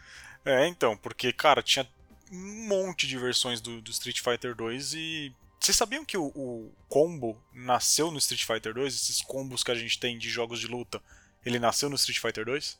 [0.47, 1.85] É, então, porque, cara, tinha
[2.31, 5.35] um monte de versões do, do Street Fighter 2 e.
[5.59, 8.93] Vocês sabiam que o, o combo nasceu no Street Fighter 2?
[8.93, 11.01] Esses combos que a gente tem de jogos de luta,
[11.45, 12.79] ele nasceu no Street Fighter 2?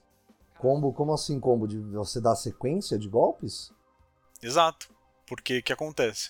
[0.58, 1.67] Combo, como assim combo?
[1.67, 3.73] De você dar sequência de golpes?
[4.41, 4.89] Exato.
[5.25, 6.30] Porque o que acontece?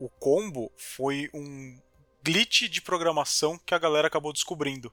[0.00, 1.78] O combo foi um
[2.22, 4.92] glitch de programação que a galera acabou descobrindo.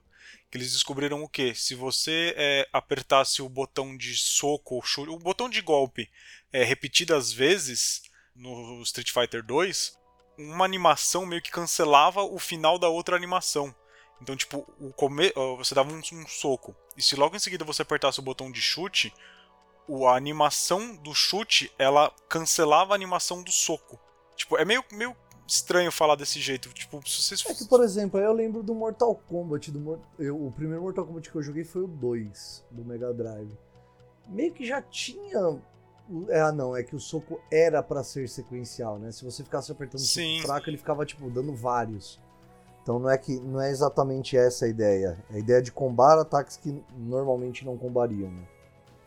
[0.52, 1.54] Eles descobriram o que?
[1.54, 6.10] Se você é, apertasse o botão de soco, ou chute, o botão de golpe
[6.52, 8.02] é, repetidas vezes
[8.34, 9.96] no Street Fighter 2,
[10.38, 13.74] uma animação meio que cancelava o final da outra animação.
[14.20, 15.32] Então, tipo, o come...
[15.56, 16.76] você dava um, um soco.
[16.96, 19.12] E se logo em seguida você apertasse o botão de chute,
[20.06, 23.98] a animação do chute, ela cancelava a animação do soco.
[24.36, 25.16] Tipo, é meio, meio
[25.50, 26.68] estranho falar desse jeito.
[26.70, 27.44] Tipo, se vocês...
[27.46, 29.70] É que, por exemplo, eu lembro do Mortal Kombat.
[29.70, 33.52] Do eu, o primeiro Mortal Kombat que eu joguei foi o 2, do Mega Drive.
[34.28, 35.58] Meio que já tinha.
[36.28, 39.12] É, ah, não, é que o soco era para ser sequencial, né?
[39.12, 40.40] Se você ficasse apertando Sim.
[40.42, 42.20] fraco, ele ficava, tipo, dando vários.
[42.82, 45.22] Então não é que não é exatamente essa a ideia.
[45.30, 48.42] A ideia é de combar ataques que normalmente não combariam, né?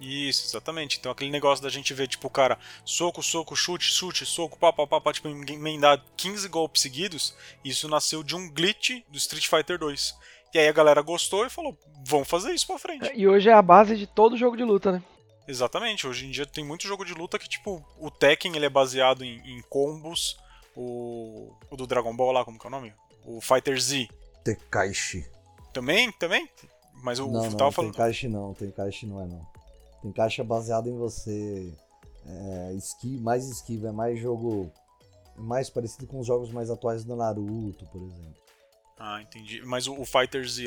[0.04, 0.98] Isso, exatamente.
[1.00, 4.74] Então aquele negócio da gente ver, tipo, o cara, soco, soco, chute, chute, soco, pá,
[4.74, 9.48] pá, pá, pá tipo, emendar 15 golpes seguidos, isso nasceu de um glitch do Street
[9.48, 10.14] Fighter 2.
[10.54, 13.12] E aí a galera gostou e falou, vamos fazer isso pra frente.
[13.16, 15.02] E hoje é a base de todo jogo de luta, né?
[15.48, 18.70] Exatamente, hoje em dia tem muito jogo de luta que, tipo, o Tekken ele é
[18.70, 20.38] baseado em, em combos,
[20.76, 22.94] o, o do Dragon Ball lá, como que é o nome?
[23.26, 24.08] O Fighter Z.
[24.44, 25.26] Tekaishi.
[25.74, 26.12] Também?
[26.12, 26.48] Também?
[27.02, 27.92] Mas o não, não, tava falando.
[27.92, 29.53] Tenkaichi não, Tenkaichi não é não.
[30.04, 31.74] Tem caixa baseado em você
[32.26, 34.70] é, esqui, mais esquiva, é mais jogo.
[35.38, 38.36] É mais parecido com os jogos mais atuais do Naruto, por exemplo.
[39.00, 39.62] Ah, entendi.
[39.66, 40.06] Mas o, o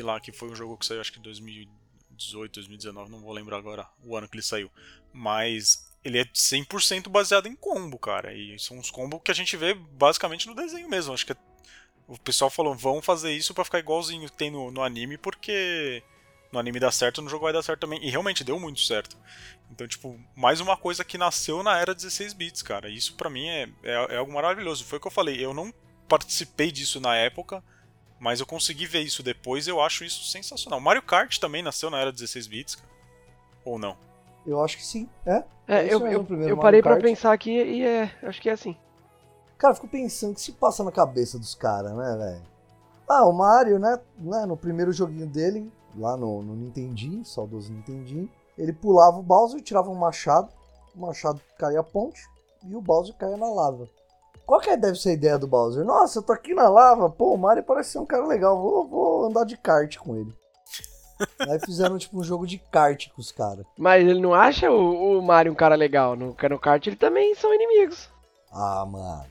[0.03, 3.57] lá, que foi um jogo que saiu acho que em 2018, 2019, não vou lembrar
[3.57, 4.71] agora o ano que ele saiu.
[5.13, 8.33] Mas ele é 100% baseado em combo, cara.
[8.33, 11.13] E são uns combos que a gente vê basicamente no desenho mesmo.
[11.13, 11.37] Acho que é...
[12.07, 16.03] o pessoal falou, vão fazer isso para ficar igualzinho tem no, no anime, porque
[16.51, 18.03] no anime dá certo, no jogo vai dar certo também.
[18.03, 19.17] E realmente deu muito certo.
[19.71, 22.89] Então, tipo, mais uma coisa que nasceu na era 16 bits, cara.
[22.89, 24.85] Isso para mim é, é, é, algo maravilhoso.
[24.85, 25.43] Foi o que eu falei.
[25.43, 25.73] Eu não
[26.07, 27.63] participei disso na época,
[28.19, 29.67] mas eu consegui ver isso depois.
[29.67, 30.79] Eu acho isso sensacional.
[30.79, 32.89] Mario Kart também nasceu na era 16 bits, cara.
[33.65, 33.97] Ou não?
[34.45, 35.09] Eu acho que sim.
[35.25, 35.43] É?
[35.67, 38.77] É, é eu, eu, eu parei para pensar aqui e é, acho que é assim.
[39.57, 42.57] Cara, eu fico pensando que se passa na cabeça dos caras, né, velho?
[43.09, 48.29] Ah, o Mario, né, né, no primeiro joguinho dele, lá no, no Nintendinho, saudoso Nintendinho,
[48.57, 50.49] ele pulava o Bowser, tirava um machado,
[50.95, 52.21] o machado caía a ponte
[52.65, 53.87] e o Bowser caía na lava.
[54.45, 55.83] Qual que é, deve ser a ideia do Bowser?
[55.83, 58.87] Nossa, eu tô aqui na lava, pô, o Mario parece ser um cara legal, vou,
[58.87, 60.33] vou andar de kart com ele.
[61.49, 63.65] Aí fizeram tipo um jogo de kart com os caras.
[63.77, 66.15] Mas ele não acha o, o Mario um cara legal?
[66.15, 68.09] No, no kart ele também são inimigos.
[68.51, 69.25] Ah, mano.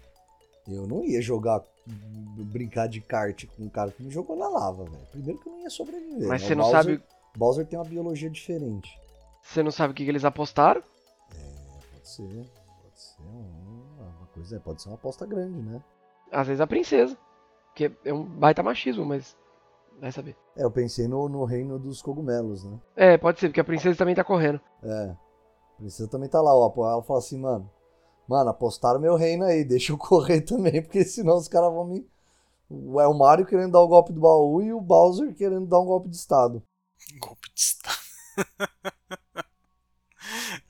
[0.69, 4.85] Eu não ia jogar brincar de kart com um cara que me jogou na lava,
[4.85, 5.07] velho.
[5.11, 6.29] Primeiro que eu não ia sobreviver.
[6.29, 6.49] Mas né?
[6.49, 7.03] você não Bowser, sabe.
[7.37, 8.99] Bowser tem uma biologia diferente.
[9.43, 10.83] Você não sabe o que, que eles apostaram?
[11.33, 12.51] É, pode ser.
[12.83, 14.61] Pode ser uma coisa.
[14.61, 15.83] Pode ser uma aposta grande, né?
[16.33, 17.17] Às vezes a princesa.
[17.75, 19.37] Que é um baita machismo, mas.
[20.01, 20.37] Vai saber.
[20.57, 22.79] É, eu pensei no, no reino dos cogumelos, né?
[22.95, 24.61] É, pode ser, porque a princesa também tá correndo.
[24.83, 25.11] É.
[25.11, 26.73] A princesa também tá lá, ó.
[26.91, 27.71] Ela fala assim, mano.
[28.29, 32.07] Mano, apostaram meu reino aí, deixa eu correr também, porque senão os caras vão me.
[33.01, 35.87] É o Mario querendo dar o golpe do baú e o Bowser querendo dar um
[35.87, 36.63] golpe de estado.
[37.19, 37.97] Golpe de estado.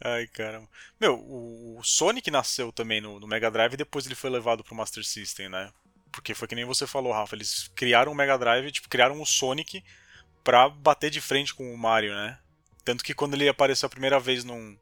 [0.04, 0.68] Ai, caramba.
[1.00, 4.74] Meu, o Sonic nasceu também no, no, Mega Drive e depois ele foi levado pro
[4.74, 5.72] Master System, né?
[6.12, 7.34] Porque foi que nem você falou, Rafa.
[7.34, 9.82] Eles criaram o Mega Drive, tipo, criaram o Sonic
[10.44, 12.38] pra bater de frente com o Mario, né?
[12.84, 14.76] Tanto que quando ele apareceu a primeira vez num,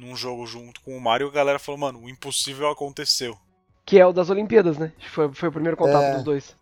[0.00, 3.36] num jogo junto com o Mario, a galera falou, mano, o impossível aconteceu.
[3.84, 4.92] Que é o das Olimpíadas, né?
[5.12, 6.56] Foi, foi o primeiro contato é, dos dois.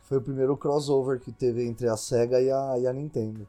[0.00, 3.46] Foi o primeiro crossover que teve entre a SEGA e a, e a Nintendo.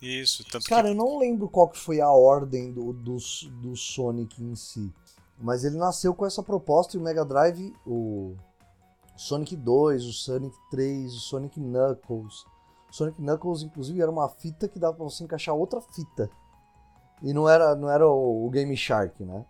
[0.00, 0.90] Isso, tanto Cara, que...
[0.90, 3.16] eu não lembro qual que foi a ordem do, do,
[3.60, 4.92] do Sonic em si.
[5.38, 8.34] Mas ele nasceu com essa proposta e o Mega Drive, o
[9.16, 12.44] Sonic 2, o Sonic 3, o Sonic Knuckles.
[12.90, 16.30] O Sonic Knuckles, inclusive, era uma fita que dava pra você encaixar outra fita.
[17.22, 19.44] E não era, não era o, o Game Shark, né?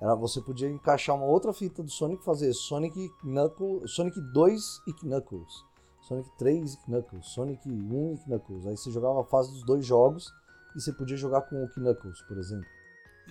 [0.00, 4.62] Era, você podia encaixar uma outra fita do Sonic e fazer Sonic Knuckles, Sonic 2
[4.86, 5.64] e Knuckles,
[6.02, 8.66] Sonic 3 e Knuckles, Sonic 1 e Knuckles.
[8.66, 10.30] Aí você jogava a fase dos dois jogos
[10.76, 12.68] e você podia jogar com o Knuckles, por exemplo.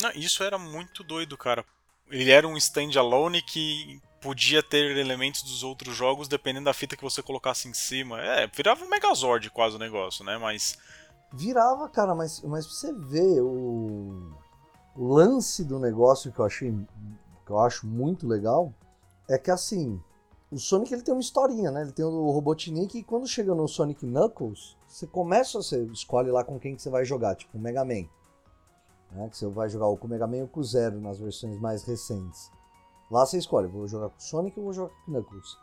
[0.01, 1.63] Não, isso era muito doido, cara.
[2.09, 7.03] Ele era um standalone que podia ter elementos dos outros jogos dependendo da fita que
[7.03, 8.19] você colocasse em cima.
[8.21, 10.37] É, virava um Megazord quase o negócio, né?
[10.37, 10.77] Mas
[11.35, 12.93] Virava, cara, mas, mas você
[13.41, 14.31] o,
[14.95, 16.73] o lance do negócio que eu achei
[17.45, 18.73] que eu acho muito legal
[19.29, 20.01] é que assim,
[20.49, 21.81] o Sonic ele tem uma historinha, né?
[21.81, 26.41] Ele tem o Robotnik e quando chega no Sonic Knuckles, você começa, você escolhe lá
[26.41, 28.07] com quem que você vai jogar, tipo o Mega Man.
[29.11, 29.27] Né?
[29.29, 31.59] Que você vai jogar ou com o Mega Man ou com o Zero nas versões
[31.59, 32.49] mais recentes.
[33.11, 35.57] Lá você escolhe, vou jogar com o Sonic ou vou jogar com o Knuckles.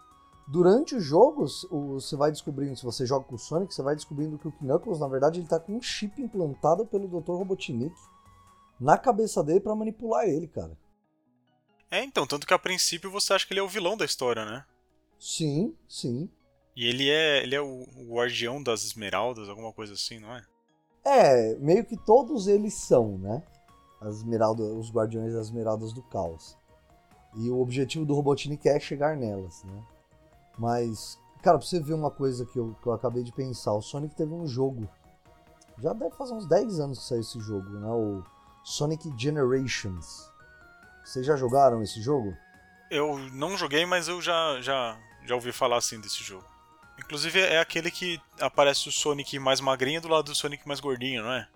[0.49, 4.39] Durante os jogos, você vai descobrindo, se você joga com o Sonic, você vai descobrindo
[4.39, 7.33] que o Knuckles, na verdade, ele tá com um chip implantado pelo Dr.
[7.33, 7.95] Robotnik
[8.81, 10.77] na cabeça dele para manipular ele, cara.
[11.91, 14.45] É, então, tanto que a princípio você acha que ele é o vilão da história,
[14.45, 14.65] né?
[15.19, 16.29] Sim, sim.
[16.75, 20.43] E ele é, ele é o, guardião das esmeraldas, alguma coisa assim, não é?
[21.05, 23.43] É, meio que todos eles são, né?
[24.01, 26.57] As esmeraldas, os guardiões das esmeraldas do caos.
[27.37, 29.85] E o objetivo do Robotnik é chegar nelas, né?
[30.63, 33.83] Mas, cara, pra você ver uma coisa que eu, que eu acabei de pensar, o
[33.83, 34.89] Sonic teve um jogo.
[35.83, 37.89] Já deve fazer uns 10 anos que saiu esse jogo, né?
[37.89, 38.23] O
[38.63, 40.31] Sonic Generations.
[41.05, 42.33] Vocês já jogaram esse jogo?
[42.89, 44.97] Eu não joguei, mas eu já, já,
[45.27, 46.45] já ouvi falar assim desse jogo.
[46.97, 51.25] Inclusive é aquele que aparece o Sonic mais magrinho do lado do Sonic mais gordinho,
[51.25, 51.49] não é?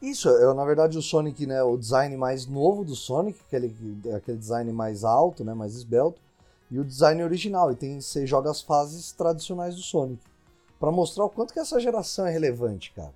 [0.00, 3.74] Isso, é na verdade o Sonic, né, o design mais novo do Sonic, aquele,
[4.14, 6.20] aquele design mais alto, né, mais esbelto,
[6.72, 10.22] e o design original, e tem você joga as fases tradicionais do Sonic,
[10.80, 13.12] para mostrar o quanto que essa geração é relevante, cara.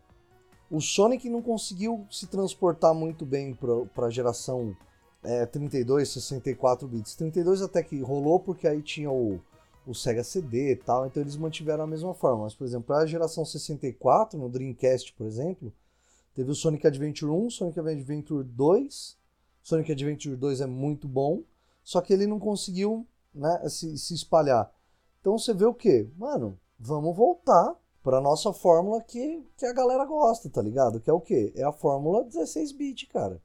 [0.70, 3.54] O Sonic não conseguiu se transportar muito bem
[3.94, 4.76] para a geração
[5.24, 7.14] é, 32, 64 bits.
[7.14, 9.40] 32 até que rolou porque aí tinha o,
[9.86, 12.42] o Sega CD e tal, então eles mantiveram a mesma forma.
[12.42, 15.72] Mas, por exemplo, a geração 64, no Dreamcast, por exemplo,
[16.34, 19.16] teve o Sonic Adventure 1, Sonic Adventure 2.
[19.62, 21.42] Sonic Adventure 2 é muito bom,
[21.82, 23.06] só que ele não conseguiu
[23.36, 24.72] né, se, se espalhar.
[25.20, 26.08] Então você vê o que?
[26.16, 31.00] Mano, vamos voltar para nossa fórmula que, que a galera gosta, tá ligado?
[31.00, 31.52] Que é o que?
[31.56, 33.42] É a fórmula 16-bit, cara.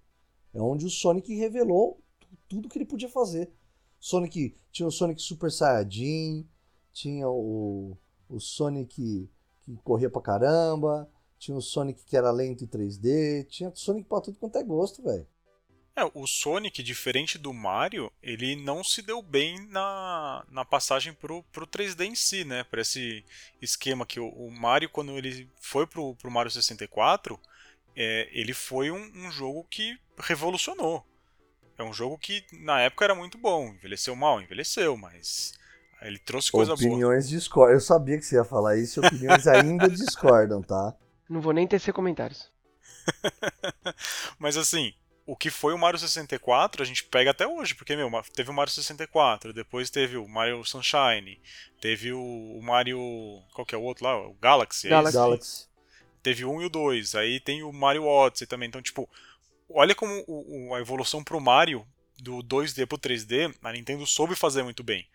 [0.54, 2.00] É onde o Sonic revelou
[2.48, 3.52] tudo que ele podia fazer.
[4.00, 6.48] Sonic tinha o Sonic Super Saiyajin,
[6.92, 7.98] tinha o,
[8.30, 9.30] o Sonic
[9.62, 14.22] que corria pra caramba, tinha o Sonic que era lento em 3D, tinha Sonic pra
[14.22, 15.26] tudo quanto é gosto, velho.
[16.02, 21.44] É, o Sonic, diferente do Mario, ele não se deu bem na, na passagem pro,
[21.52, 22.64] pro 3D em si, né?
[22.64, 23.24] Pra esse
[23.62, 27.40] esquema que o, o Mario, quando ele foi pro, pro Mario 64,
[27.96, 31.06] é, ele foi um, um jogo que revolucionou.
[31.78, 33.68] É um jogo que na época era muito bom.
[33.68, 35.54] Envelheceu mal, envelheceu, mas
[36.02, 37.06] ele trouxe coisa opiniões boa.
[37.10, 37.76] Opiniões discordam.
[37.76, 40.96] Eu sabia que você ia falar isso e opiniões ainda discordam, tá?
[41.30, 42.52] Não vou nem tecer comentários.
[44.40, 44.94] mas assim,
[45.32, 48.54] o que foi o Mario 64 a gente pega até hoje, porque, meu, teve o
[48.54, 51.40] Mario 64, depois teve o Mario Sunshine,
[51.80, 53.00] teve o, Mario.
[53.54, 54.28] Qual que é o outro lá?
[54.28, 54.88] O Galaxy.
[54.88, 55.16] É Galaxy.
[55.16, 55.68] É Galaxy.
[56.22, 58.68] Teve um e o dois, aí tem o Mario Odyssey também.
[58.68, 59.10] Então, tipo,
[59.70, 61.88] olha como o, a evolução pro Mario
[62.20, 65.08] do 2D pro 3D, a Nintendo soube fazer muito bem.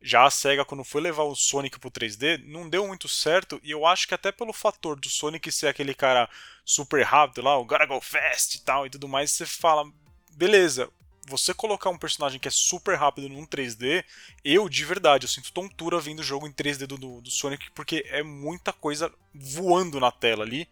[0.00, 3.70] Já a SEGA, quando foi levar o Sonic pro 3D, não deu muito certo, e
[3.70, 6.28] eu acho que até pelo fator do Sonic ser aquele cara
[6.64, 9.90] super rápido lá, o gotta go fast e tal e tudo mais, você fala,
[10.30, 10.88] beleza,
[11.26, 14.04] você colocar um personagem que é super rápido num 3D,
[14.44, 18.04] eu de verdade, eu sinto tontura vendo o jogo em 3D do, do Sonic, porque
[18.08, 20.68] é muita coisa voando na tela ali,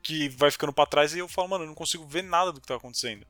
[0.00, 2.60] que vai ficando para trás e eu falo, mano, eu não consigo ver nada do
[2.60, 3.26] que tá acontecendo.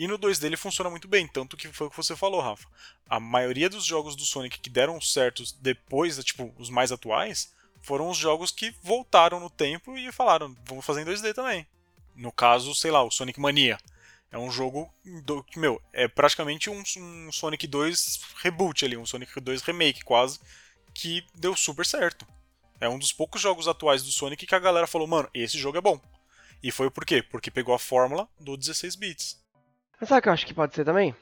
[0.00, 2.66] E no 2D ele funciona muito bem, tanto que foi o que você falou, Rafa.
[3.06, 8.08] A maioria dos jogos do Sonic que deram certos depois, tipo, os mais atuais, foram
[8.08, 11.66] os jogos que voltaram no tempo e falaram, vamos fazer em 2D também.
[12.16, 13.78] No caso, sei lá, o Sonic Mania.
[14.32, 14.90] É um jogo
[15.48, 20.40] que, meu, é praticamente um, um Sonic 2 reboot ali, um Sonic 2 remake quase,
[20.94, 22.26] que deu super certo.
[22.80, 25.76] É um dos poucos jogos atuais do Sonic que a galera falou, mano, esse jogo
[25.76, 26.00] é bom.
[26.62, 27.22] E foi por quê?
[27.22, 29.40] Porque pegou a fórmula do 16 bits.
[30.00, 31.14] Mas sabe o que eu acho que pode ser também?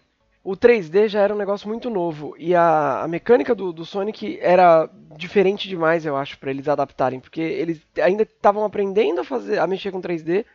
[0.44, 4.38] O 3D já era um negócio muito novo e a, a mecânica do, do, Sonic
[4.40, 9.58] era diferente demais, eu acho, para eles adaptarem, porque eles ainda estavam aprendendo a fazer,
[9.58, 10.46] a mexer com 3D.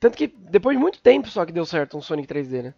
[0.00, 2.74] Tanto que depois de muito tempo só que deu certo um Sonic 3D, né?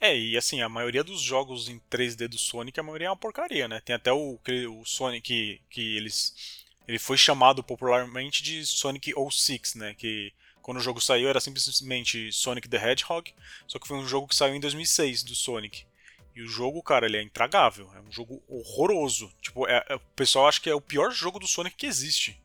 [0.00, 3.16] É, e assim, a maioria dos jogos em 3D do Sonic, a maioria é uma
[3.16, 3.80] porcaria, né?
[3.84, 4.38] Tem até o,
[4.70, 9.94] o Sonic que eles ele foi chamado popularmente de Sonic 06, né?
[9.94, 10.32] Que
[10.66, 13.32] quando o jogo saiu era simplesmente Sonic the Hedgehog,
[13.68, 15.86] só que foi um jogo que saiu em 2006 do Sonic.
[16.34, 17.88] E o jogo, cara, ele é intragável.
[17.94, 19.32] É um jogo horroroso.
[19.40, 22.42] Tipo, é, é, o pessoal acha que é o pior jogo do Sonic que existe.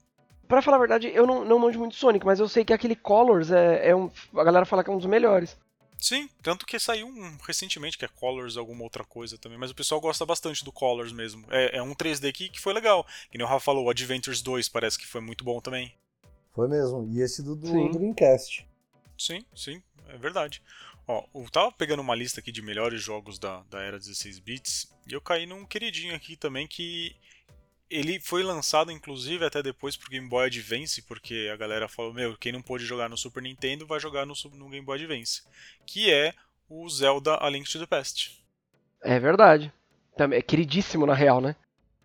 [0.47, 2.95] Pra falar a verdade, eu não, não manjo muito Sonic, mas eu sei que aquele
[2.95, 4.11] Colors é, é um.
[4.35, 5.57] A galera fala que é um dos melhores.
[5.99, 9.75] Sim, tanto que saiu um recentemente, que é Colors, alguma outra coisa também, mas o
[9.75, 11.43] pessoal gosta bastante do Colors mesmo.
[11.49, 13.03] É, é um 3D aqui que foi legal.
[13.33, 15.91] E nem o Rafa falou, o Adventures 2 parece que foi muito bom também.
[16.53, 18.67] Foi mesmo, e esse do, do Dreamcast.
[19.17, 20.61] Sim, sim, é verdade.
[21.07, 24.91] Ó, eu tava pegando uma lista aqui de melhores jogos da, da era 16 bits,
[25.07, 27.15] e eu caí num queridinho aqui também que
[27.91, 32.37] ele foi lançado, inclusive, até depois pro Game Boy Advance, porque a galera falou, meu,
[32.37, 35.43] quem não pôde jogar no Super Nintendo vai jogar no, no Game Boy Advance.
[35.85, 36.33] Que é
[36.69, 38.41] o Zelda A Link to the Past.
[39.03, 39.73] É verdade.
[40.17, 41.55] É queridíssimo, na real, né?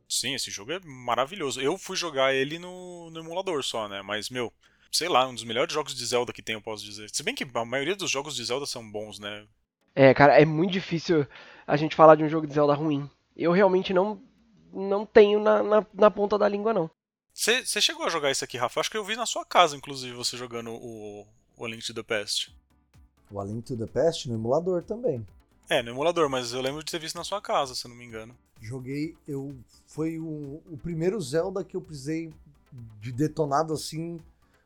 [0.08, 1.60] Sim, esse jogo é maravilhoso.
[1.60, 4.02] Eu fui jogar ele no, no emulador só, né?
[4.02, 4.52] Mas, meu,
[4.90, 7.08] sei lá, um dos melhores jogos de Zelda que tem, eu posso dizer.
[7.12, 9.46] Se bem que a maioria dos jogos de Zelda são bons, né?
[9.94, 11.26] É, cara, é muito difícil
[11.66, 13.10] a gente falar de um jogo de Zelda ruim.
[13.36, 14.22] Eu realmente não
[14.72, 16.90] não tenho na, na, na ponta da língua, não.
[17.32, 18.80] Você chegou a jogar isso aqui, Rafa?
[18.80, 21.26] Acho que eu vi na sua casa, inclusive, você jogando o,
[21.56, 22.54] o A Link to the Past.
[23.30, 25.26] O A Link to the Past no emulador também.
[25.68, 27.96] É, no emulador, mas eu lembro de ter visto na sua casa, se eu não
[27.96, 28.36] me engano.
[28.60, 29.54] Joguei, eu
[29.86, 32.32] foi o, o primeiro Zelda que eu precisei
[33.00, 34.20] de detonado assim,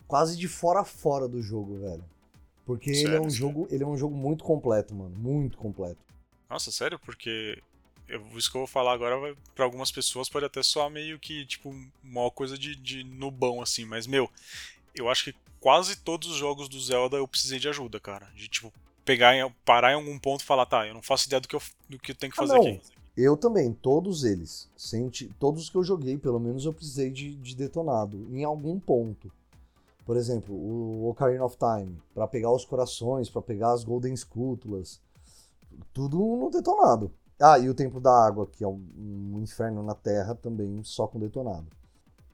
[0.07, 2.05] quase de fora a fora do jogo, velho.
[2.64, 3.36] Porque sério, ele é um sério?
[3.36, 5.99] jogo, ele é um jogo muito completo, mano, muito completo.
[6.49, 6.99] Nossa, sério?
[6.99, 7.62] Porque
[8.09, 11.47] eu, isso que eu vou falar agora, para algumas pessoas pode até soar meio que,
[11.47, 14.28] tipo, uma coisa de, de nubão, assim, mas, meu,
[14.95, 18.26] eu acho que quase todos os jogos do Zelda eu precisei de ajuda, cara.
[18.34, 18.72] De, tipo,
[19.05, 19.34] pegar,
[19.64, 21.99] parar em algum ponto e falar, tá, eu não faço ideia do que eu, do
[21.99, 22.80] que eu tenho que ah, fazer ah, aqui.
[23.20, 24.66] Eu também, todos eles.
[24.74, 29.30] Senti, todos que eu joguei, pelo menos eu precisei de, de detonado, em algum ponto.
[30.06, 35.02] Por exemplo, o Ocarina of Time, para pegar os corações, para pegar as Golden Scútulas,
[35.92, 37.12] tudo no detonado.
[37.38, 41.18] Ah, e o Templo da Água, que é um, inferno na Terra, também só com
[41.18, 41.66] detonado.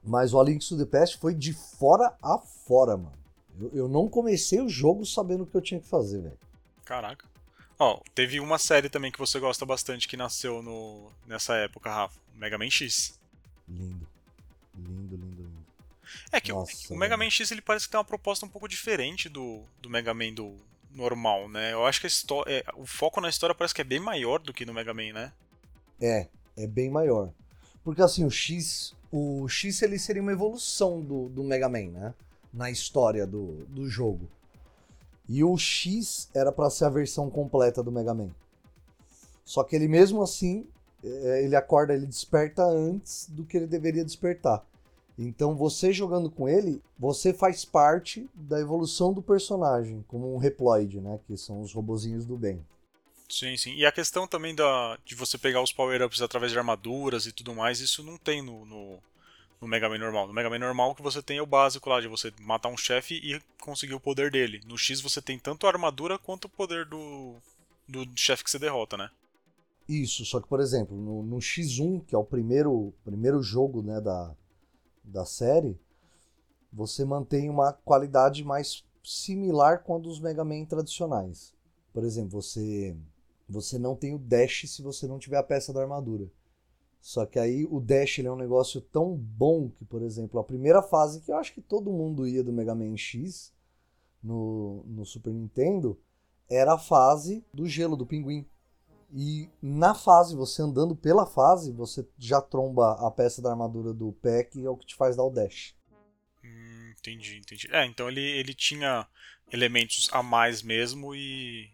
[0.01, 3.17] Mas o A to the Past foi de fora a fora, mano.
[3.59, 6.37] Eu, eu não comecei o jogo sabendo o que eu tinha que fazer, velho.
[6.85, 7.25] Caraca.
[7.79, 12.19] Ó, teve uma série também que você gosta bastante que nasceu no, nessa época, Rafa.
[12.35, 13.19] Mega Man X.
[13.67, 14.07] Lindo.
[14.75, 15.65] Lindo, lindo, lindo.
[16.31, 18.49] É que Nossa, o, o Mega Man X ele parece que tem uma proposta um
[18.49, 20.55] pouco diferente do, do Mega Man do
[20.91, 21.73] normal, né?
[21.73, 24.39] Eu acho que a história, é, o foco na história parece que é bem maior
[24.39, 25.31] do que no Mega Man, né?
[26.01, 27.29] É, é bem maior.
[27.83, 32.13] Porque assim, o X, o X ele seria uma evolução do, do Mega Man, né?
[32.53, 34.27] Na história do, do jogo.
[35.27, 38.29] E o X era para ser a versão completa do Mega Man.
[39.43, 40.65] Só que ele mesmo assim,
[41.03, 44.65] é, ele acorda, ele desperta antes do que ele deveria despertar.
[45.17, 51.01] Então você jogando com ele, você faz parte da evolução do personagem, como um Reploid,
[51.01, 51.19] né?
[51.25, 52.63] Que são os robozinhos do bem.
[53.29, 53.73] Sim, sim.
[53.73, 57.53] E a questão também da, de você pegar os power-ups através de armaduras e tudo
[57.53, 58.99] mais, isso não tem no, no,
[59.61, 60.27] no Mega Man normal.
[60.27, 62.69] No Mega Man normal o que você tem é o básico lá, de você matar
[62.69, 64.61] um chefe e conseguir o poder dele.
[64.65, 67.35] No X você tem tanto a armadura quanto o poder do,
[67.87, 69.09] do chefe que você derrota, né?
[69.87, 74.01] Isso, só que, por exemplo, no, no X1, que é o primeiro, primeiro jogo né,
[74.01, 74.35] da,
[75.01, 75.79] da série,
[76.71, 81.53] você mantém uma qualidade mais similar com a dos Mega Man tradicionais.
[81.93, 82.97] Por exemplo, você,
[83.47, 86.29] você não tem o dash se você não tiver a peça da armadura.
[87.07, 90.43] Só que aí o Dash ele é um negócio tão bom que, por exemplo, a
[90.43, 93.53] primeira fase que eu acho que todo mundo ia do Mega Man X
[94.21, 95.97] no, no Super Nintendo
[96.49, 98.45] era a fase do gelo do pinguim.
[99.09, 104.11] E na fase, você andando pela fase, você já tromba a peça da armadura do
[104.11, 105.77] pé, que é o que te faz dar o dash.
[106.43, 107.69] Hum, entendi, entendi.
[107.71, 109.07] É, então ele, ele tinha
[109.49, 111.69] elementos a mais mesmo e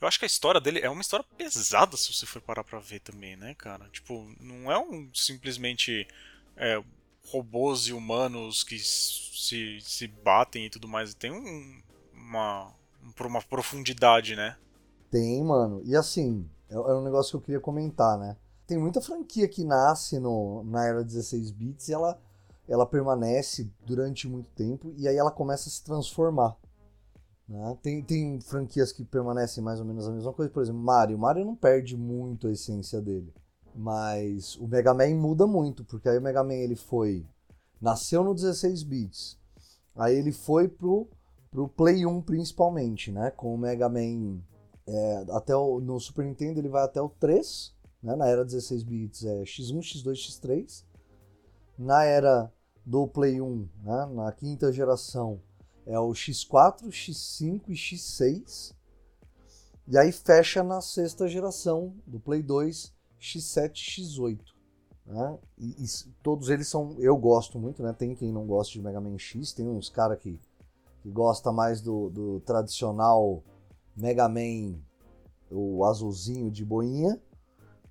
[0.00, 2.78] eu acho que a história dele é uma história pesada se você for parar pra
[2.78, 3.88] ver também, né, cara?
[3.88, 6.06] Tipo, não é um simplesmente
[6.56, 6.82] é,
[7.28, 11.14] robôs e humanos que se, se batem e tudo mais.
[11.14, 11.82] Tem um,
[12.12, 12.72] uma,
[13.20, 14.56] uma profundidade, né?
[15.10, 15.80] Tem, mano.
[15.84, 18.36] E assim, é, é um negócio que eu queria comentar, né?
[18.66, 22.20] Tem muita franquia que nasce no, na era 16 bits e ela,
[22.68, 26.56] ela permanece durante muito tempo e aí ela começa a se transformar.
[27.48, 27.78] Né?
[27.82, 31.18] Tem, tem franquias que permanecem mais ou menos a mesma coisa, por exemplo, Mario.
[31.18, 33.32] Mario não perde muito a essência dele.
[33.74, 37.26] Mas o Mega Man muda muito, porque aí o Mega Man ele foi.
[37.80, 39.38] Nasceu no 16 bits.
[39.94, 41.08] Aí ele foi pro,
[41.50, 43.30] pro Play 1 principalmente, né?
[43.30, 44.40] Com o Mega Man.
[44.86, 47.74] É, até o, no Super Nintendo ele vai até o 3.
[48.02, 48.16] Né?
[48.16, 50.84] Na era 16 bits é X1, X2, X3.
[51.78, 52.50] Na era
[52.84, 54.06] do Play 1, né?
[54.14, 55.40] na quinta geração,
[55.86, 58.74] é o X4, X5 e X6.
[59.88, 64.40] E aí fecha na sexta geração do Play 2, X7 X8.
[65.06, 65.38] Né?
[65.56, 65.86] E, e,
[66.22, 66.96] todos eles são.
[66.98, 67.92] Eu gosto muito, né?
[67.92, 70.40] Tem quem não gosta de Mega Man X, tem uns caras que,
[71.00, 73.44] que gosta mais do, do tradicional
[73.96, 74.80] Mega Man,
[75.48, 77.20] o azulzinho de boinha,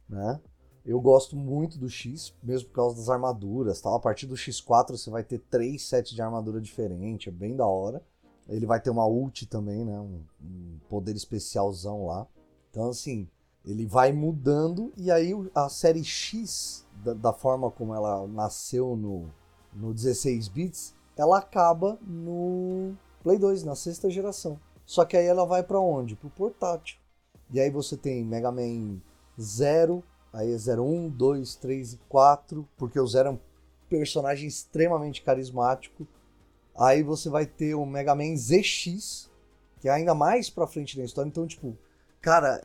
[0.09, 0.41] né?
[0.85, 3.81] Eu gosto muito do X, mesmo por causa das armaduras.
[3.81, 3.95] Tal.
[3.95, 7.65] A partir do X4 você vai ter três sets de armadura diferente, é bem da
[7.65, 8.03] hora.
[8.47, 9.99] Ele vai ter uma ult também, né?
[9.99, 12.27] Um, um poder especialzão lá.
[12.69, 13.27] Então, assim,
[13.65, 19.31] ele vai mudando e aí a série X, da, da forma como ela nasceu no,
[19.73, 24.59] no 16 bits, ela acaba no Play 2, na sexta geração.
[24.85, 26.15] Só que aí ela vai para onde?
[26.15, 26.99] Pro portátil.
[27.51, 28.99] E aí você tem Mega Man
[29.39, 30.03] 0,
[30.35, 33.39] Aí é 01, 2, 3 e 4, porque o Zero é um
[33.89, 36.05] personagem extremamente carismático.
[36.77, 39.29] Aí você vai ter o Mega Man ZX,
[39.79, 41.29] que é ainda mais pra frente da história.
[41.29, 41.77] Então, tipo,
[42.19, 42.61] cara,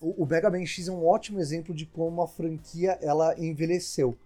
[0.00, 4.16] o, o Mega Man X é um ótimo exemplo de como a franquia ela envelheceu.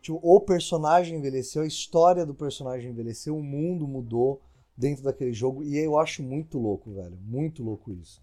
[0.00, 4.40] Tipo, o personagem envelheceu, a história do personagem envelheceu, o mundo mudou
[4.76, 5.64] dentro daquele jogo.
[5.64, 7.18] E eu acho muito louco, velho.
[7.24, 8.22] Muito louco isso.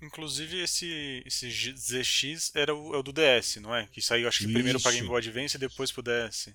[0.00, 3.86] Inclusive, esse, esse ZX era o, é o do DS, não é?
[3.88, 6.50] Que saiu, acho que primeiro pra Game Boy Advance e depois pro DS.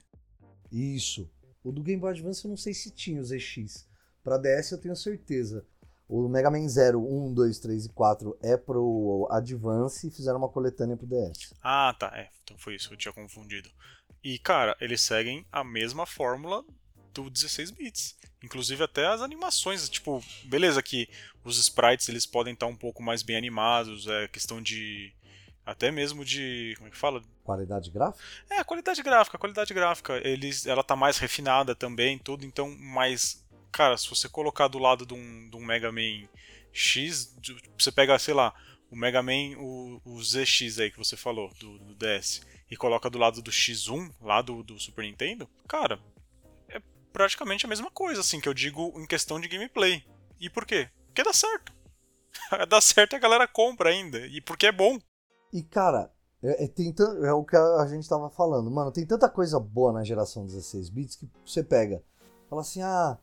[0.72, 1.30] Isso.
[1.64, 3.88] O do Game Boy Advance eu não sei se tinha o ZX.
[4.24, 5.66] Pra DS eu tenho certeza.
[6.08, 10.50] O Mega Man 0, 1, 2, 3 e 4 é pro Advance e fizeram uma
[10.50, 11.54] coletânea pro DS.
[11.62, 12.12] Ah, tá.
[12.16, 13.70] É, então foi isso, eu tinha confundido.
[14.24, 16.64] E, cara, eles seguem a mesma fórmula
[17.14, 18.16] do 16 bits.
[18.41, 21.07] Inclusive até as animações, tipo, beleza que
[21.43, 25.14] os sprites eles podem estar um pouco mais bem animados, é questão de
[25.66, 27.22] até mesmo de, como é que fala?
[27.43, 28.24] Qualidade gráfica?
[28.49, 33.43] É, a qualidade gráfica, qualidade gráfica, eles ela tá mais refinada também, tudo, então mais
[33.74, 36.28] cara, se você colocar do lado de um, de um Mega Man
[36.72, 37.36] X,
[37.78, 38.53] você pega, sei lá,
[38.89, 43.09] o Mega Man, o, o ZX aí que você falou, do, do, DS, e coloca
[43.09, 45.99] do lado do X1, lá do, do Super Nintendo, cara,
[47.14, 50.03] praticamente a mesma coisa, assim, que eu digo em questão de gameplay.
[50.39, 50.89] E por quê?
[51.05, 51.72] Porque dá certo.
[52.68, 54.99] dá certo e a galera compra ainda, e porque é bom.
[55.53, 56.11] E, cara,
[56.41, 56.93] é, é, tem
[57.24, 60.89] é o que a gente tava falando, mano, tem tanta coisa boa na geração 16
[60.89, 62.03] bits que você pega,
[62.49, 63.18] fala assim, ah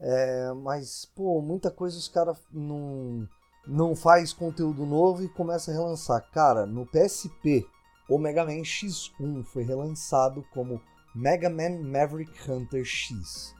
[0.00, 3.28] é, mas, pô, muita coisa os caras não,
[3.66, 6.30] não faz conteúdo novo e começa a relançar.
[6.30, 7.66] Cara, no PSP,
[8.08, 10.80] o Mega Man X1 foi relançado como
[11.18, 13.52] Mega Man Maverick Hunter X.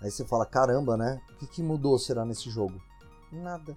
[0.00, 1.22] Aí você fala, caramba, né?
[1.30, 2.82] O que, que mudou será nesse jogo?
[3.30, 3.76] Nada.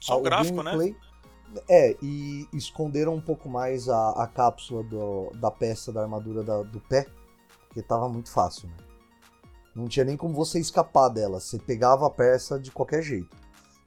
[0.00, 0.70] Só ah, o gráfico, né?
[0.70, 0.96] gameplay,
[1.54, 1.60] né?
[1.68, 6.62] É, e esconderam um pouco mais a, a cápsula do, da peça da armadura da,
[6.62, 7.06] do pé,
[7.68, 8.76] porque tava muito fácil, né?
[9.74, 11.38] Não tinha nem como você escapar dela.
[11.38, 13.36] Você pegava a peça de qualquer jeito.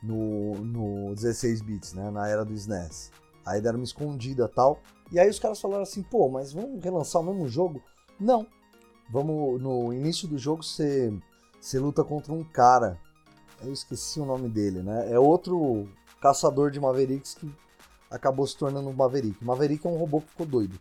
[0.04, 2.12] No, no 16 bits, né?
[2.12, 3.12] Na era do SNES.
[3.44, 4.80] Aí deram uma escondida tal.
[5.12, 7.82] E aí os caras falaram assim, pô, mas vamos relançar o mesmo jogo?
[8.20, 8.46] Não.
[9.10, 9.62] Vamos.
[9.62, 11.14] No início do jogo você,
[11.60, 13.00] você luta contra um cara.
[13.62, 15.12] Eu esqueci o nome dele, né?
[15.12, 15.88] É outro
[16.22, 17.52] caçador de Mavericks que
[18.10, 19.44] acabou se tornando um Maverick.
[19.44, 20.80] Maverick é um robô que ficou doido.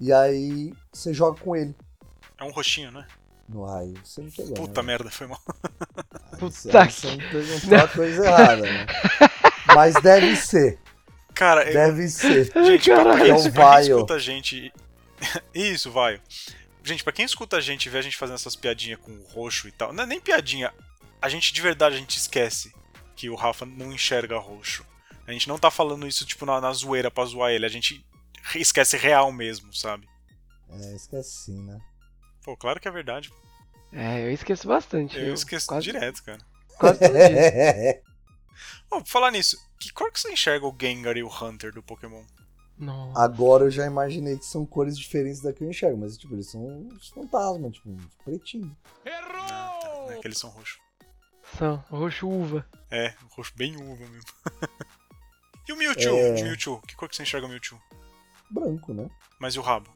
[0.00, 1.74] E aí você joga com ele.
[2.38, 3.06] É um roxinho, né?
[3.48, 3.94] no raio.
[4.04, 4.54] Você não pegou.
[4.54, 4.86] Puta né?
[4.86, 5.40] merda, foi mal.
[6.38, 6.92] Puta você, que...
[6.92, 8.86] você perguntou a coisa errada, né?
[9.74, 10.78] Mas deve ser.
[11.34, 12.08] Cara, deve eu...
[12.08, 12.44] ser.
[12.64, 14.72] Gente, pra, quem, é pra quem escuta a gente.
[15.54, 16.20] Isso, vai.
[16.82, 19.26] Gente, pra quem escuta a gente e vê a gente fazendo essas piadinhas com o
[19.26, 20.72] roxo e tal, não é nem piadinha.
[21.20, 22.72] A gente de verdade a gente esquece
[23.16, 24.86] que o Rafa não enxerga roxo.
[25.26, 28.04] A gente não tá falando isso tipo na, na zoeira pra zoar ele, a gente
[28.54, 30.08] esquece real mesmo, sabe?
[30.70, 31.80] É, esquece sim, né?
[32.42, 33.30] Pô, claro que é verdade.
[33.92, 35.18] É, eu esqueço bastante.
[35.18, 35.84] Eu, eu esqueço quase...
[35.84, 36.40] direto, cara.
[36.78, 37.00] Quase
[38.90, 42.24] oh, falar nisso, que cor que você enxerga o Gengar e o Hunter do Pokémon?
[42.78, 43.20] Nossa.
[43.20, 46.48] Agora eu já imaginei que são cores diferentes da que eu enxergo, mas tipo, eles
[46.48, 48.70] são os fantasmas, tipo, uns pretinhos.
[49.04, 49.42] Errou!
[49.50, 49.88] Ah, tá.
[49.88, 50.78] Não é que eles são roxos.
[51.56, 52.66] São, roxo uva.
[52.90, 54.30] É, roxo bem uva mesmo.
[55.66, 56.16] e o Mewtwo?
[56.16, 56.42] É...
[56.42, 56.80] Mewtwo?
[56.86, 57.80] Que cor que você enxerga o Mewtwo?
[58.50, 59.10] Branco, né?
[59.40, 59.90] Mas e o rabo?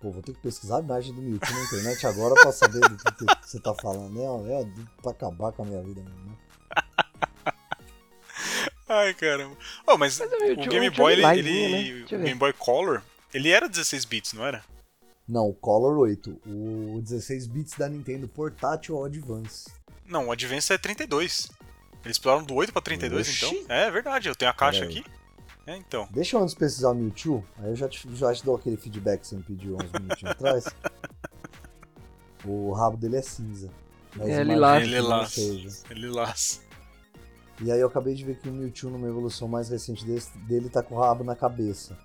[0.00, 2.96] Pô, vou ter que pesquisar a imagem do Mewtwo na internet agora pra saber do
[2.96, 4.18] que, que você tá falando.
[4.20, 4.66] É, é
[5.02, 6.36] pra acabar com a minha vida mesmo, né?
[8.90, 9.56] Ai, caramba.
[9.86, 12.04] Oh, mas, mas o, Game Boy, ele, ele né?
[12.04, 13.00] o Game Boy Color,
[13.32, 14.64] ele era 16 bits, não era?
[15.28, 16.40] Não, o Color 8.
[16.44, 19.70] O 16 bits da Nintendo portátil ou Advance.
[20.04, 21.48] Não, o Advance é 32.
[22.04, 23.46] Eles pularam do 8 pra 32, Oxi.
[23.46, 23.64] então.
[23.68, 25.04] É verdade, eu tenho a caixa aqui.
[25.68, 26.08] É, então.
[26.10, 29.20] Deixa eu antes pesquisar o Mewtwo, aí eu já te, já te dou aquele feedback
[29.20, 30.64] que você me pediu uns minutinhos atrás.
[32.42, 33.68] O rabo dele é cinza.
[34.18, 34.82] É lilás.
[34.82, 35.84] Ele lilás.
[35.90, 36.69] É lilás.
[37.62, 40.68] E aí eu acabei de ver que o Mewtwo, numa evolução mais recente desse, dele,
[40.68, 41.98] tá com o rabo na cabeça.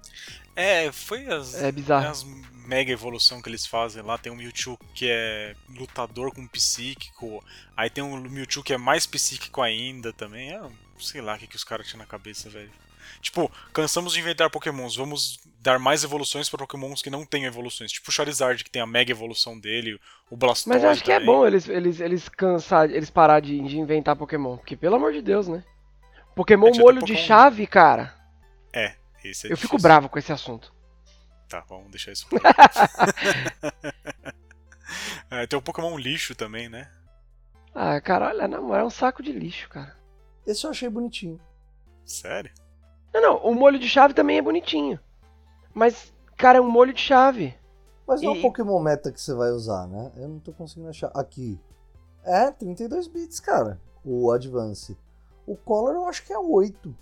[0.55, 2.07] É, foi as, é bizarro.
[2.07, 2.25] as
[2.65, 4.17] mega evolução que eles fazem lá.
[4.17, 7.43] Tem um Mewtwo que é lutador com psíquico.
[7.75, 10.53] Aí tem um Mewtwo que é mais psíquico ainda também.
[10.53, 10.61] É,
[10.99, 12.71] sei lá o que, que os caras tinham na cabeça, velho.
[13.21, 17.91] Tipo, cansamos de inventar pokémons, vamos dar mais evoluções para pokémons que não têm evoluções.
[17.91, 19.99] Tipo o Charizard, que tem a mega evolução dele,
[20.29, 23.59] o Blastoise Mas eu acho que é bom eles, eles, eles cansar, eles parar de,
[23.61, 25.63] de inventar pokémon, porque pelo amor de Deus, né?
[26.35, 28.13] Pokémon é, molho de chave, cara.
[28.71, 28.93] É,
[29.23, 29.57] esse é Eu difícil.
[29.57, 30.71] fico bravo com esse assunto.
[31.49, 32.27] Tá, vamos deixar isso
[35.31, 36.91] é, Tem o Pokémon lixo também, né?
[37.73, 39.97] Ah, cara, olha, na moral, é um saco de lixo, cara.
[40.45, 41.39] Esse eu achei bonitinho.
[42.05, 42.51] Sério?
[43.11, 44.99] Não, não, o molho de chave também é bonitinho.
[45.75, 47.53] Mas, cara, é um molho de chave.
[48.07, 50.11] Mas não é o Pokémon Meta que você vai usar, né?
[50.15, 51.11] Eu não tô conseguindo achar.
[51.13, 51.59] Aqui.
[52.23, 53.79] É, 32 bits, cara.
[54.03, 54.97] O Advance.
[55.45, 56.95] O Color eu acho que é 8.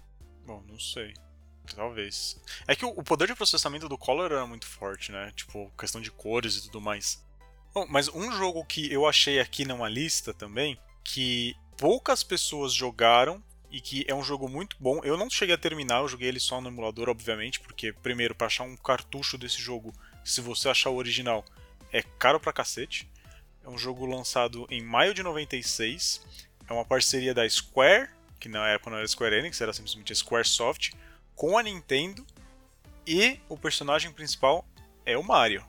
[0.45, 1.13] Bom, não sei.
[1.76, 2.41] Talvez.
[2.67, 5.32] É que o poder de processamento do Color era muito forte, né?
[5.36, 7.24] Tipo, questão de cores e tudo mais.
[7.74, 13.41] Bom, mas um jogo que eu achei aqui numa lista também, que poucas pessoas jogaram
[13.74, 15.01] e que é um jogo muito bom.
[15.03, 18.45] Eu não cheguei a terminar, eu joguei ele só no emulador, obviamente, porque primeiro para
[18.45, 19.91] achar um cartucho desse jogo,
[20.24, 21.43] se você achar o original,
[21.91, 23.09] é caro pra cacete.
[23.63, 26.21] É um jogo lançado em maio de 96.
[26.69, 30.91] É uma parceria da Square, que na época não era Square Enix, era simplesmente Squaresoft,
[31.34, 32.24] com a Nintendo.
[33.07, 34.63] E o personagem principal
[35.03, 35.65] é o Mario.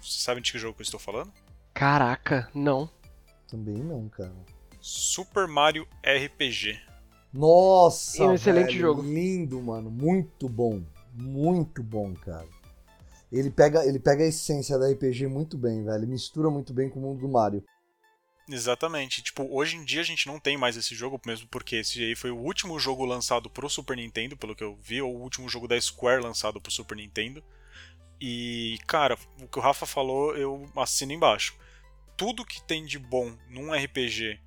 [0.00, 1.30] Você sabe de que jogo que eu estou falando?
[1.74, 2.88] Caraca, não.
[3.46, 4.34] Também não, cara.
[4.80, 6.93] Super Mario RPG.
[7.34, 9.02] Nossa, É um excelente velho, jogo.
[9.02, 9.90] Lindo, mano.
[9.90, 10.82] Muito bom.
[11.12, 12.46] Muito bom, cara.
[13.30, 16.06] Ele pega, ele pega a essência da RPG muito bem, velho.
[16.06, 17.64] Mistura muito bem com o mundo do Mario.
[18.48, 19.22] Exatamente.
[19.22, 22.14] Tipo, hoje em dia a gente não tem mais esse jogo, mesmo porque esse aí
[22.14, 25.48] foi o último jogo lançado pro Super Nintendo, pelo que eu vi, ou o último
[25.48, 27.42] jogo da Square lançado pro Super Nintendo.
[28.20, 31.56] E, cara, o que o Rafa falou, eu assino embaixo.
[32.16, 34.38] Tudo que tem de bom num RPG,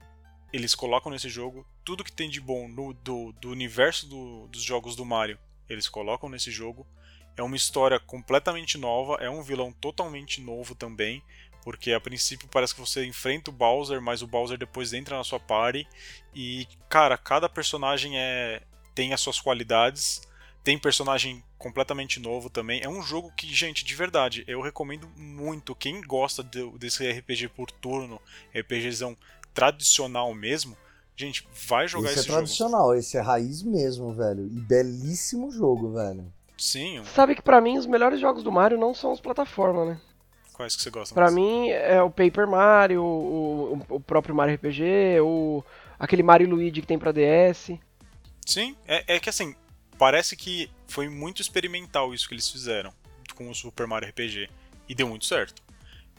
[0.53, 1.65] eles colocam nesse jogo.
[1.87, 5.87] Tudo que tem de bom no, do, do universo do- dos jogos do Mario, eles
[5.87, 6.85] colocam nesse jogo.
[7.37, 11.23] É uma história completamente nova, é um vilão totalmente novo também.
[11.63, 15.23] Porque a princípio parece que você enfrenta o Bowser, mas o Bowser depois entra na
[15.23, 15.87] sua party.
[16.35, 18.61] E, cara, cada personagem é
[18.93, 20.21] tem as suas qualidades.
[20.65, 22.81] Tem personagem completamente novo também.
[22.83, 25.73] É um jogo que, gente, de verdade, eu recomendo muito.
[25.73, 28.21] Quem gosta de- desse RPG por turno,
[28.53, 29.15] RPGzão
[29.53, 30.77] tradicional mesmo,
[31.17, 32.37] gente, vai jogar esse esse, é jogo.
[32.39, 34.45] tradicional, esse é raiz mesmo, velho.
[34.45, 36.31] E belíssimo jogo, velho.
[36.57, 40.01] Sim, Sabe que pra mim os melhores jogos do Mario não são os plataformas, né?
[40.53, 41.35] quais que você gosta Pra mais?
[41.35, 45.63] mim é o Paper Mario, o, o- o próprio Mario RPG, o
[45.99, 47.77] aquele Mario Luigi que tem pra DS.
[48.43, 49.53] Sim, é, é que assim,
[49.99, 52.91] parece que foi muito experimental isso que eles fizeram
[53.35, 54.49] com o Super Mario RPG.
[54.89, 55.61] E deu muito certo.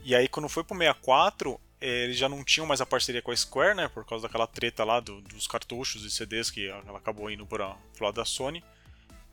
[0.04, 3.30] E aí, quando foi pro 64, eh, eles já não tinham mais a parceria com
[3.30, 3.88] a Square, né?
[3.88, 7.76] Por causa daquela treta lá do- dos cartuchos e CDs que ela acabou indo pra,
[7.94, 8.62] pro lado da Sony.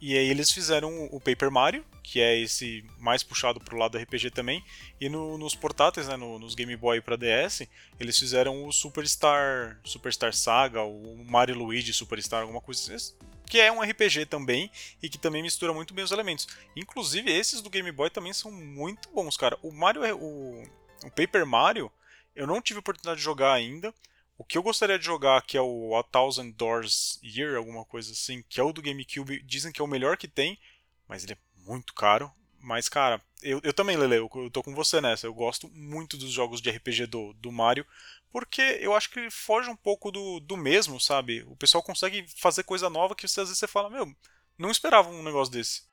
[0.02, 3.98] E aí eles fizeram o Paper Mario, que é esse mais puxado pro lado do
[3.98, 4.64] RPG também.
[5.00, 7.68] E no- nos portáteis, né, no- nos Game Boy pra DS,
[8.00, 13.16] eles fizeram o Superstar, Superstar Saga, o Mario Luigi Superstar, alguma coisa assim,
[13.48, 14.70] que é um RPG também
[15.02, 16.48] e que também mistura muito bem os elementos.
[16.76, 19.58] Inclusive esses do Game Boy também são muito bons, cara.
[19.64, 20.62] O Mario, o,
[21.06, 21.90] o Paper Mario,
[22.36, 23.94] eu não tive oportunidade de jogar ainda.
[24.38, 28.12] O que eu gostaria de jogar, que é o A Thousand Doors Year, alguma coisa
[28.12, 30.60] assim, que é o do GameCube, dizem que é o melhor que tem,
[31.08, 32.32] mas ele é muito caro.
[32.60, 35.28] Mas, cara, eu, eu também, Lele, eu, eu tô com você nessa.
[35.28, 37.86] Eu gosto muito dos jogos de RPG do, do Mario,
[38.32, 41.44] porque eu acho que foge um pouco do, do mesmo, sabe?
[41.48, 44.12] O pessoal consegue fazer coisa nova que você, às vezes você fala, meu,
[44.58, 45.84] não esperava um negócio desse.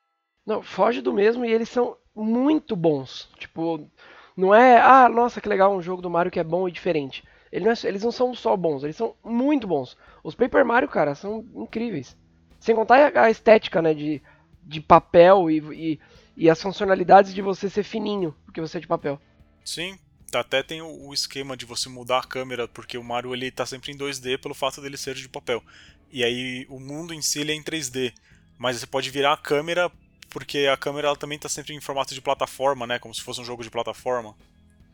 [0.44, 3.28] Não, foge do mesmo e eles são muito bons.
[3.38, 3.88] Tipo,
[4.36, 7.22] não é, ah, nossa, que legal, um jogo do Mario que é bom e diferente.
[7.50, 9.96] Ele não é- eles não são só bons, eles são muito bons.
[10.24, 12.16] Os Paper Mario, cara, são incríveis.
[12.58, 14.22] Sem contar a estética, né, de,
[14.62, 16.00] de papel e, e,
[16.36, 19.20] e as funcionalidades de você ser fininho, porque você é de papel.
[19.64, 19.98] Sim,
[20.34, 23.66] até tem o, o esquema de você mudar a câmera, porque o Mario ele tá
[23.66, 25.62] sempre em 2D pelo fato dele ser de papel.
[26.10, 28.12] E aí o mundo em si ele é em 3D,
[28.58, 29.90] mas você pode virar a câmera
[30.32, 33.40] porque a câmera ela também tá sempre em formato de plataforma, né, como se fosse
[33.40, 34.34] um jogo de plataforma.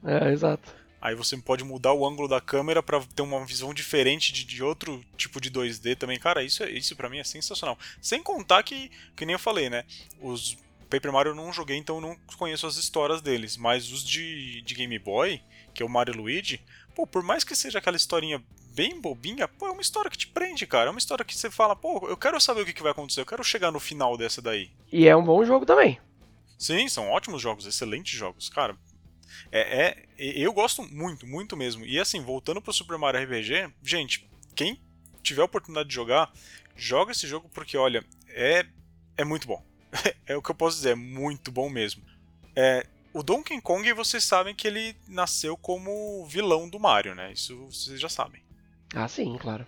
[0.04, 0.74] É, exato.
[1.00, 4.62] Aí você pode mudar o ângulo da câmera pra ter uma visão diferente de, de
[4.64, 6.18] outro tipo de 2D também.
[6.18, 7.78] Cara, isso, é- isso para mim é sensacional.
[8.02, 9.84] Sem contar que, que nem eu falei, né?
[10.20, 10.56] Os
[10.90, 13.56] Paper Mario eu não joguei, então eu não conheço as histórias deles.
[13.56, 15.40] Mas os de, de Game Boy,
[15.72, 16.60] que é o Mario Luigi,
[16.98, 18.42] pô, por mais que seja aquela historinha
[18.74, 20.88] bem bobinha, pô, é uma história que te prende, cara.
[20.88, 23.20] É uma história que você fala, pô, eu quero saber o que, que vai acontecer,
[23.20, 24.68] eu quero chegar no final dessa daí.
[24.90, 26.00] E é um bom jogo também.
[26.58, 28.76] Sim, são ótimos jogos, excelentes jogos, cara.
[29.52, 31.86] É, é- eu gosto muito, muito mesmo.
[31.86, 34.80] E assim, voltando pro Super Mario RPG, gente, quem
[35.22, 36.32] tiver a oportunidade de jogar,
[36.74, 38.66] joga esse jogo porque, olha, é,
[39.16, 39.64] é muito bom.
[40.26, 42.02] é o que eu posso dizer, é muito bom mesmo.
[42.56, 42.84] É,
[43.18, 47.32] o Donkey Kong, vocês sabem que ele nasceu como vilão do Mario, né?
[47.32, 48.40] Isso vocês já sabem.
[48.94, 49.66] Ah, sim, claro.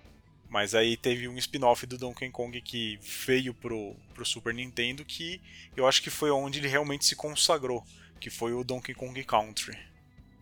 [0.49, 5.41] Mas aí teve um spin-off do Donkey Kong que veio pro, pro Super Nintendo que
[5.77, 7.85] eu acho que foi onde ele realmente se consagrou,
[8.21, 9.77] que foi o Donkey Kong Country.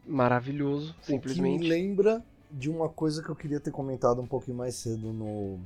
[0.06, 1.60] Maravilhoso, O que simplesmente.
[1.62, 5.60] me lembra de uma coisa que eu queria ter comentado um pouquinho mais cedo no,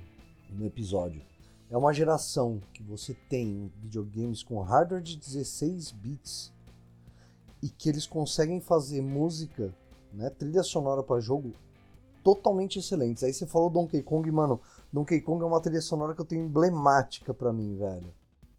[0.50, 1.22] no episódio.
[1.70, 6.51] É uma geração que você tem videogames com hardware de 16 bits
[7.62, 9.72] e que eles conseguem fazer música,
[10.12, 11.54] né, trilha sonora para jogo
[12.22, 13.22] totalmente excelentes.
[13.22, 14.60] Aí você falou Donkey Kong, mano,
[14.92, 18.12] Donkey Kong é uma trilha sonora que eu tenho emblemática pra mim, velho.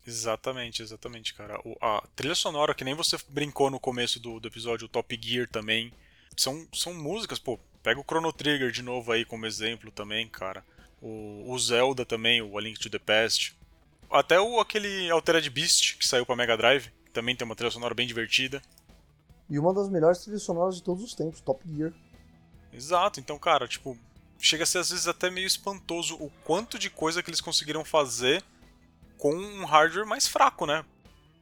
[0.06, 1.60] Exatamente, exatamente, cara.
[1.64, 5.20] O, a trilha sonora, que nem você brincou no começo do, do episódio, o Top
[5.22, 5.94] Gear também,
[6.36, 10.64] são, são músicas, pô, pega o Chrono Trigger de novo aí como exemplo também, cara.
[11.02, 13.56] O, o Zelda também, o A Link to the Past.
[14.10, 17.94] Até o aquele Altered Beast que saiu pra Mega Drive, também tem uma trilha sonora
[17.94, 18.62] bem divertida.
[19.50, 21.94] E uma das melhores trilhas sonoras de todos os tempos, Top Gear.
[22.72, 23.98] Exato, então, cara, tipo,
[24.40, 27.86] chega a ser às vezes até meio espantoso o quanto de coisa que eles conseguiram
[27.86, 28.44] fazer
[29.18, 30.84] com um hardware mais fraco, né?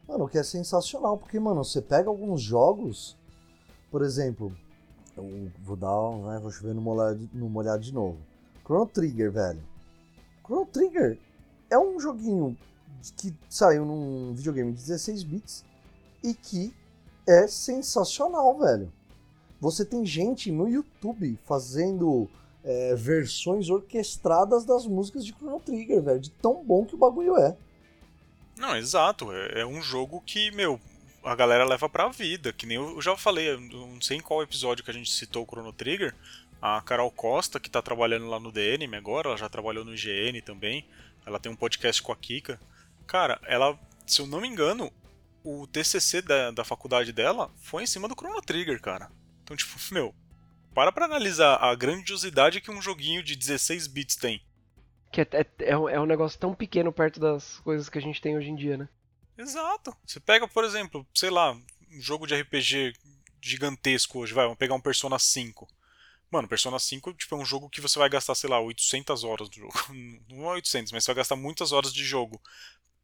[0.07, 3.17] Mano, o que é sensacional, porque, mano, você pega alguns jogos,
[3.89, 4.55] por exemplo,
[5.15, 8.17] eu vou dar, né, vou chover no molhado, no molhado de novo.
[8.63, 9.63] Chrono Trigger, velho.
[10.45, 11.17] Chrono Trigger
[11.69, 12.57] é um joguinho
[13.17, 15.65] que saiu num videogame de 16 bits
[16.23, 16.73] e que
[17.27, 18.91] é sensacional, velho.
[19.59, 22.29] Você tem gente no YouTube fazendo
[22.63, 27.37] é, versões orquestradas das músicas de Chrono Trigger, velho, de tão bom que o bagulho
[27.37, 27.55] é.
[28.57, 29.31] Não, exato.
[29.31, 30.79] É, é um jogo que, meu,
[31.23, 32.51] a galera leva pra vida.
[32.53, 35.43] Que nem eu já falei, eu não sei em qual episódio que a gente citou
[35.43, 36.15] o Chrono Trigger.
[36.61, 40.41] A Carol Costa, que tá trabalhando lá no DNM agora, ela já trabalhou no IGN
[40.41, 40.85] também.
[41.25, 42.59] Ela tem um podcast com a Kika.
[43.07, 44.91] Cara, ela, se eu não me engano,
[45.43, 49.11] o TCC da, da faculdade dela foi em cima do Chrono Trigger, cara.
[49.43, 50.13] Então, tipo, meu,
[50.73, 54.41] para pra analisar a grandiosidade que um joguinho de 16 bits tem.
[55.11, 58.01] Que é, é, é, um, é um negócio tão pequeno perto das coisas que a
[58.01, 58.87] gente tem hoje em dia, né?
[59.37, 59.95] Exato.
[60.05, 62.93] Você pega, por exemplo, sei lá, um jogo de RPG
[63.41, 65.67] gigantesco hoje, vai, vamos pegar um Persona 5.
[66.29, 69.49] Mano, Persona 5 tipo, é um jogo que você vai gastar, sei lá, 800 horas
[69.49, 69.73] do jogo.
[70.29, 72.41] Não é 800, mas você vai gastar muitas horas de jogo.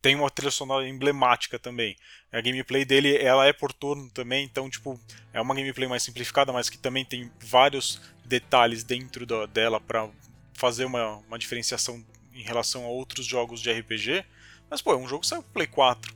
[0.02, 1.96] Tem uma trilha sonora emblemática também.
[2.32, 5.00] A gameplay dele, ela é por turno também, então, tipo,
[5.34, 10.10] é uma gameplay mais simplificada, mas que também tem vários detalhes dentro da, dela para
[10.54, 14.24] fazer uma, uma diferenciação em relação a outros jogos de RPG.
[14.70, 16.16] Mas, pô, é um jogo que saiu pro Play 4.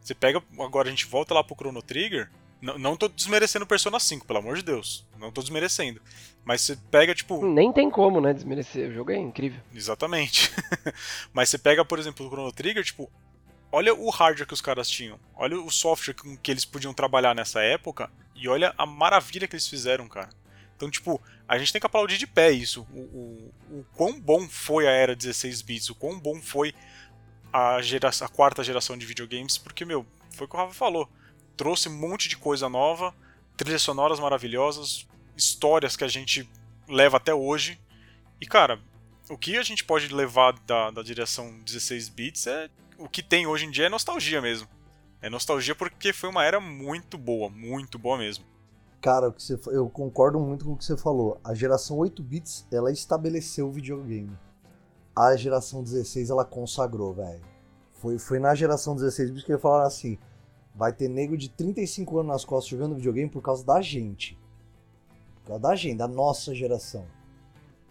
[0.00, 2.30] Você pega, agora a gente volta lá pro Chrono Trigger.
[2.64, 5.06] Não, não tô desmerecendo Persona 5, pelo amor de Deus.
[5.18, 6.00] Não tô desmerecendo.
[6.42, 7.44] Mas você pega, tipo.
[7.44, 8.88] Nem tem como, né, desmerecer.
[8.88, 9.60] O jogo é incrível.
[9.74, 10.50] Exatamente.
[11.30, 13.10] Mas você pega, por exemplo, o Chrono Trigger, tipo.
[13.70, 15.20] Olha o hardware que os caras tinham.
[15.36, 18.10] Olha o software com que eles podiam trabalhar nessa época.
[18.34, 20.30] E olha a maravilha que eles fizeram, cara.
[20.74, 22.86] Então, tipo, a gente tem que aplaudir de pé isso.
[22.90, 26.72] O, o, o quão bom foi a era 16 bits, o quão bom foi
[27.52, 31.08] a, geração, a quarta geração de videogames, porque, meu, foi o que o Rafa falou.
[31.56, 33.14] Trouxe um monte de coisa nova,
[33.56, 36.48] trilhas sonoras maravilhosas, histórias que a gente
[36.88, 37.80] leva até hoje.
[38.40, 38.80] E, cara,
[39.30, 42.68] o que a gente pode levar da, da direção 16 bits é.
[42.98, 44.68] O que tem hoje em dia é nostalgia mesmo.
[45.20, 48.44] É nostalgia porque foi uma era muito boa, muito boa mesmo.
[49.00, 49.34] Cara,
[49.66, 51.40] eu concordo muito com o que você falou.
[51.44, 54.30] A geração 8 bits, ela estabeleceu o videogame.
[55.14, 57.42] A geração 16, ela consagrou, velho.
[57.94, 60.18] Foi, foi na geração 16 bits que falaram assim:
[60.74, 64.36] vai ter nego de 35 anos nas costas jogando videogame por causa da gente.
[65.42, 67.06] Por causa da gente, da nossa geração.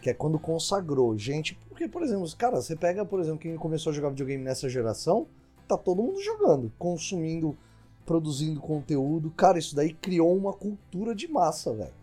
[0.02, 1.58] Que é quando consagrou gente.
[1.70, 5.28] Porque, por exemplo, cara, você pega, por exemplo, quem começou a jogar videogame nessa geração,
[5.68, 7.58] tá todo mundo jogando, consumindo
[8.06, 9.32] produzindo conteúdo.
[9.32, 11.94] Cara, isso daí criou uma cultura de massa, velho.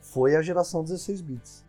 [0.00, 1.64] Foi a geração 16 bits.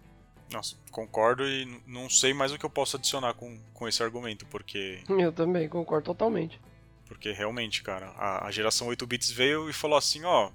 [0.52, 4.46] Nossa, concordo e não sei mais o que eu posso adicionar com, com esse argumento,
[4.46, 5.02] porque.
[5.10, 6.62] Eu também concordo totalmente.
[7.08, 10.50] Porque realmente, cara, a, a geração 8 bits veio e falou assim: ó,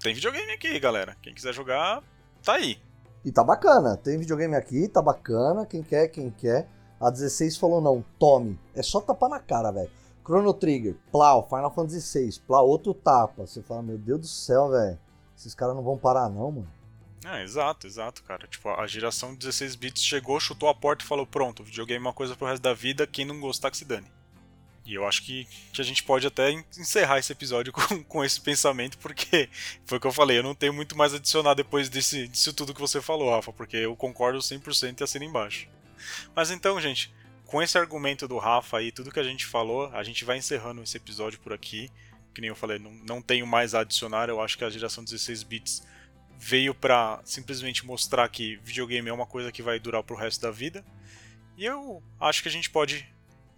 [0.00, 1.16] tem videogame aqui, galera.
[1.22, 2.02] Quem quiser jogar,
[2.42, 2.78] tá aí.
[3.24, 5.64] E tá bacana, tem videogame aqui, tá bacana.
[5.66, 6.68] Quem quer, quem quer.
[7.00, 8.58] A 16 falou: não, tome.
[8.74, 9.90] É só tapar na cara, velho.
[10.24, 13.46] Chrono Trigger, Plau, Final Fantasy VI, Plau, outro tapa.
[13.46, 14.98] Você fala, meu Deus do céu, velho.
[15.36, 16.68] Esses caras não vão parar, não, mano.
[17.26, 18.46] É, exato, exato, cara.
[18.46, 22.14] Tipo, a geração 16 bits chegou, chutou a porta e falou: pronto, videogame é uma
[22.14, 24.06] coisa pro resto da vida, quem não gostar que se dane.
[24.84, 28.40] E eu acho que, que a gente pode até encerrar esse episódio com, com esse
[28.40, 29.48] pensamento, porque
[29.86, 32.52] foi o que eu falei, eu não tenho muito mais a adicionar depois desse, disso
[32.52, 35.68] tudo que você falou, Rafa, porque eu concordo 100% e assino embaixo.
[36.34, 37.12] Mas então, gente,
[37.46, 40.82] com esse argumento do Rafa aí, tudo que a gente falou, a gente vai encerrando
[40.82, 41.90] esse episódio por aqui.
[42.34, 44.28] Que nem eu falei, não, não tenho mais a adicionar.
[44.28, 45.86] Eu acho que a geração 16 bits
[46.36, 50.50] veio para simplesmente mostrar que videogame é uma coisa que vai durar pro resto da
[50.50, 50.84] vida.
[51.56, 53.08] E eu acho que a gente pode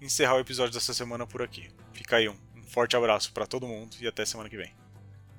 [0.01, 1.69] encerrar o episódio dessa semana por aqui.
[1.93, 4.73] Fica aí um, um forte abraço para todo mundo e até semana que vem.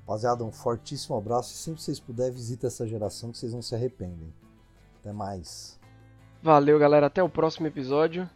[0.01, 3.76] Rapaziada, um fortíssimo abraço e sempre vocês puderem visita essa geração que vocês não se
[3.76, 4.34] arrependem.
[4.99, 5.78] Até mais.
[6.41, 7.08] Valeu, galera.
[7.08, 8.30] Até o próximo episódio.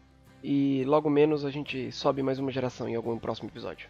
[0.43, 3.89] E logo menos a gente sobe mais uma geração em algum próximo episódio.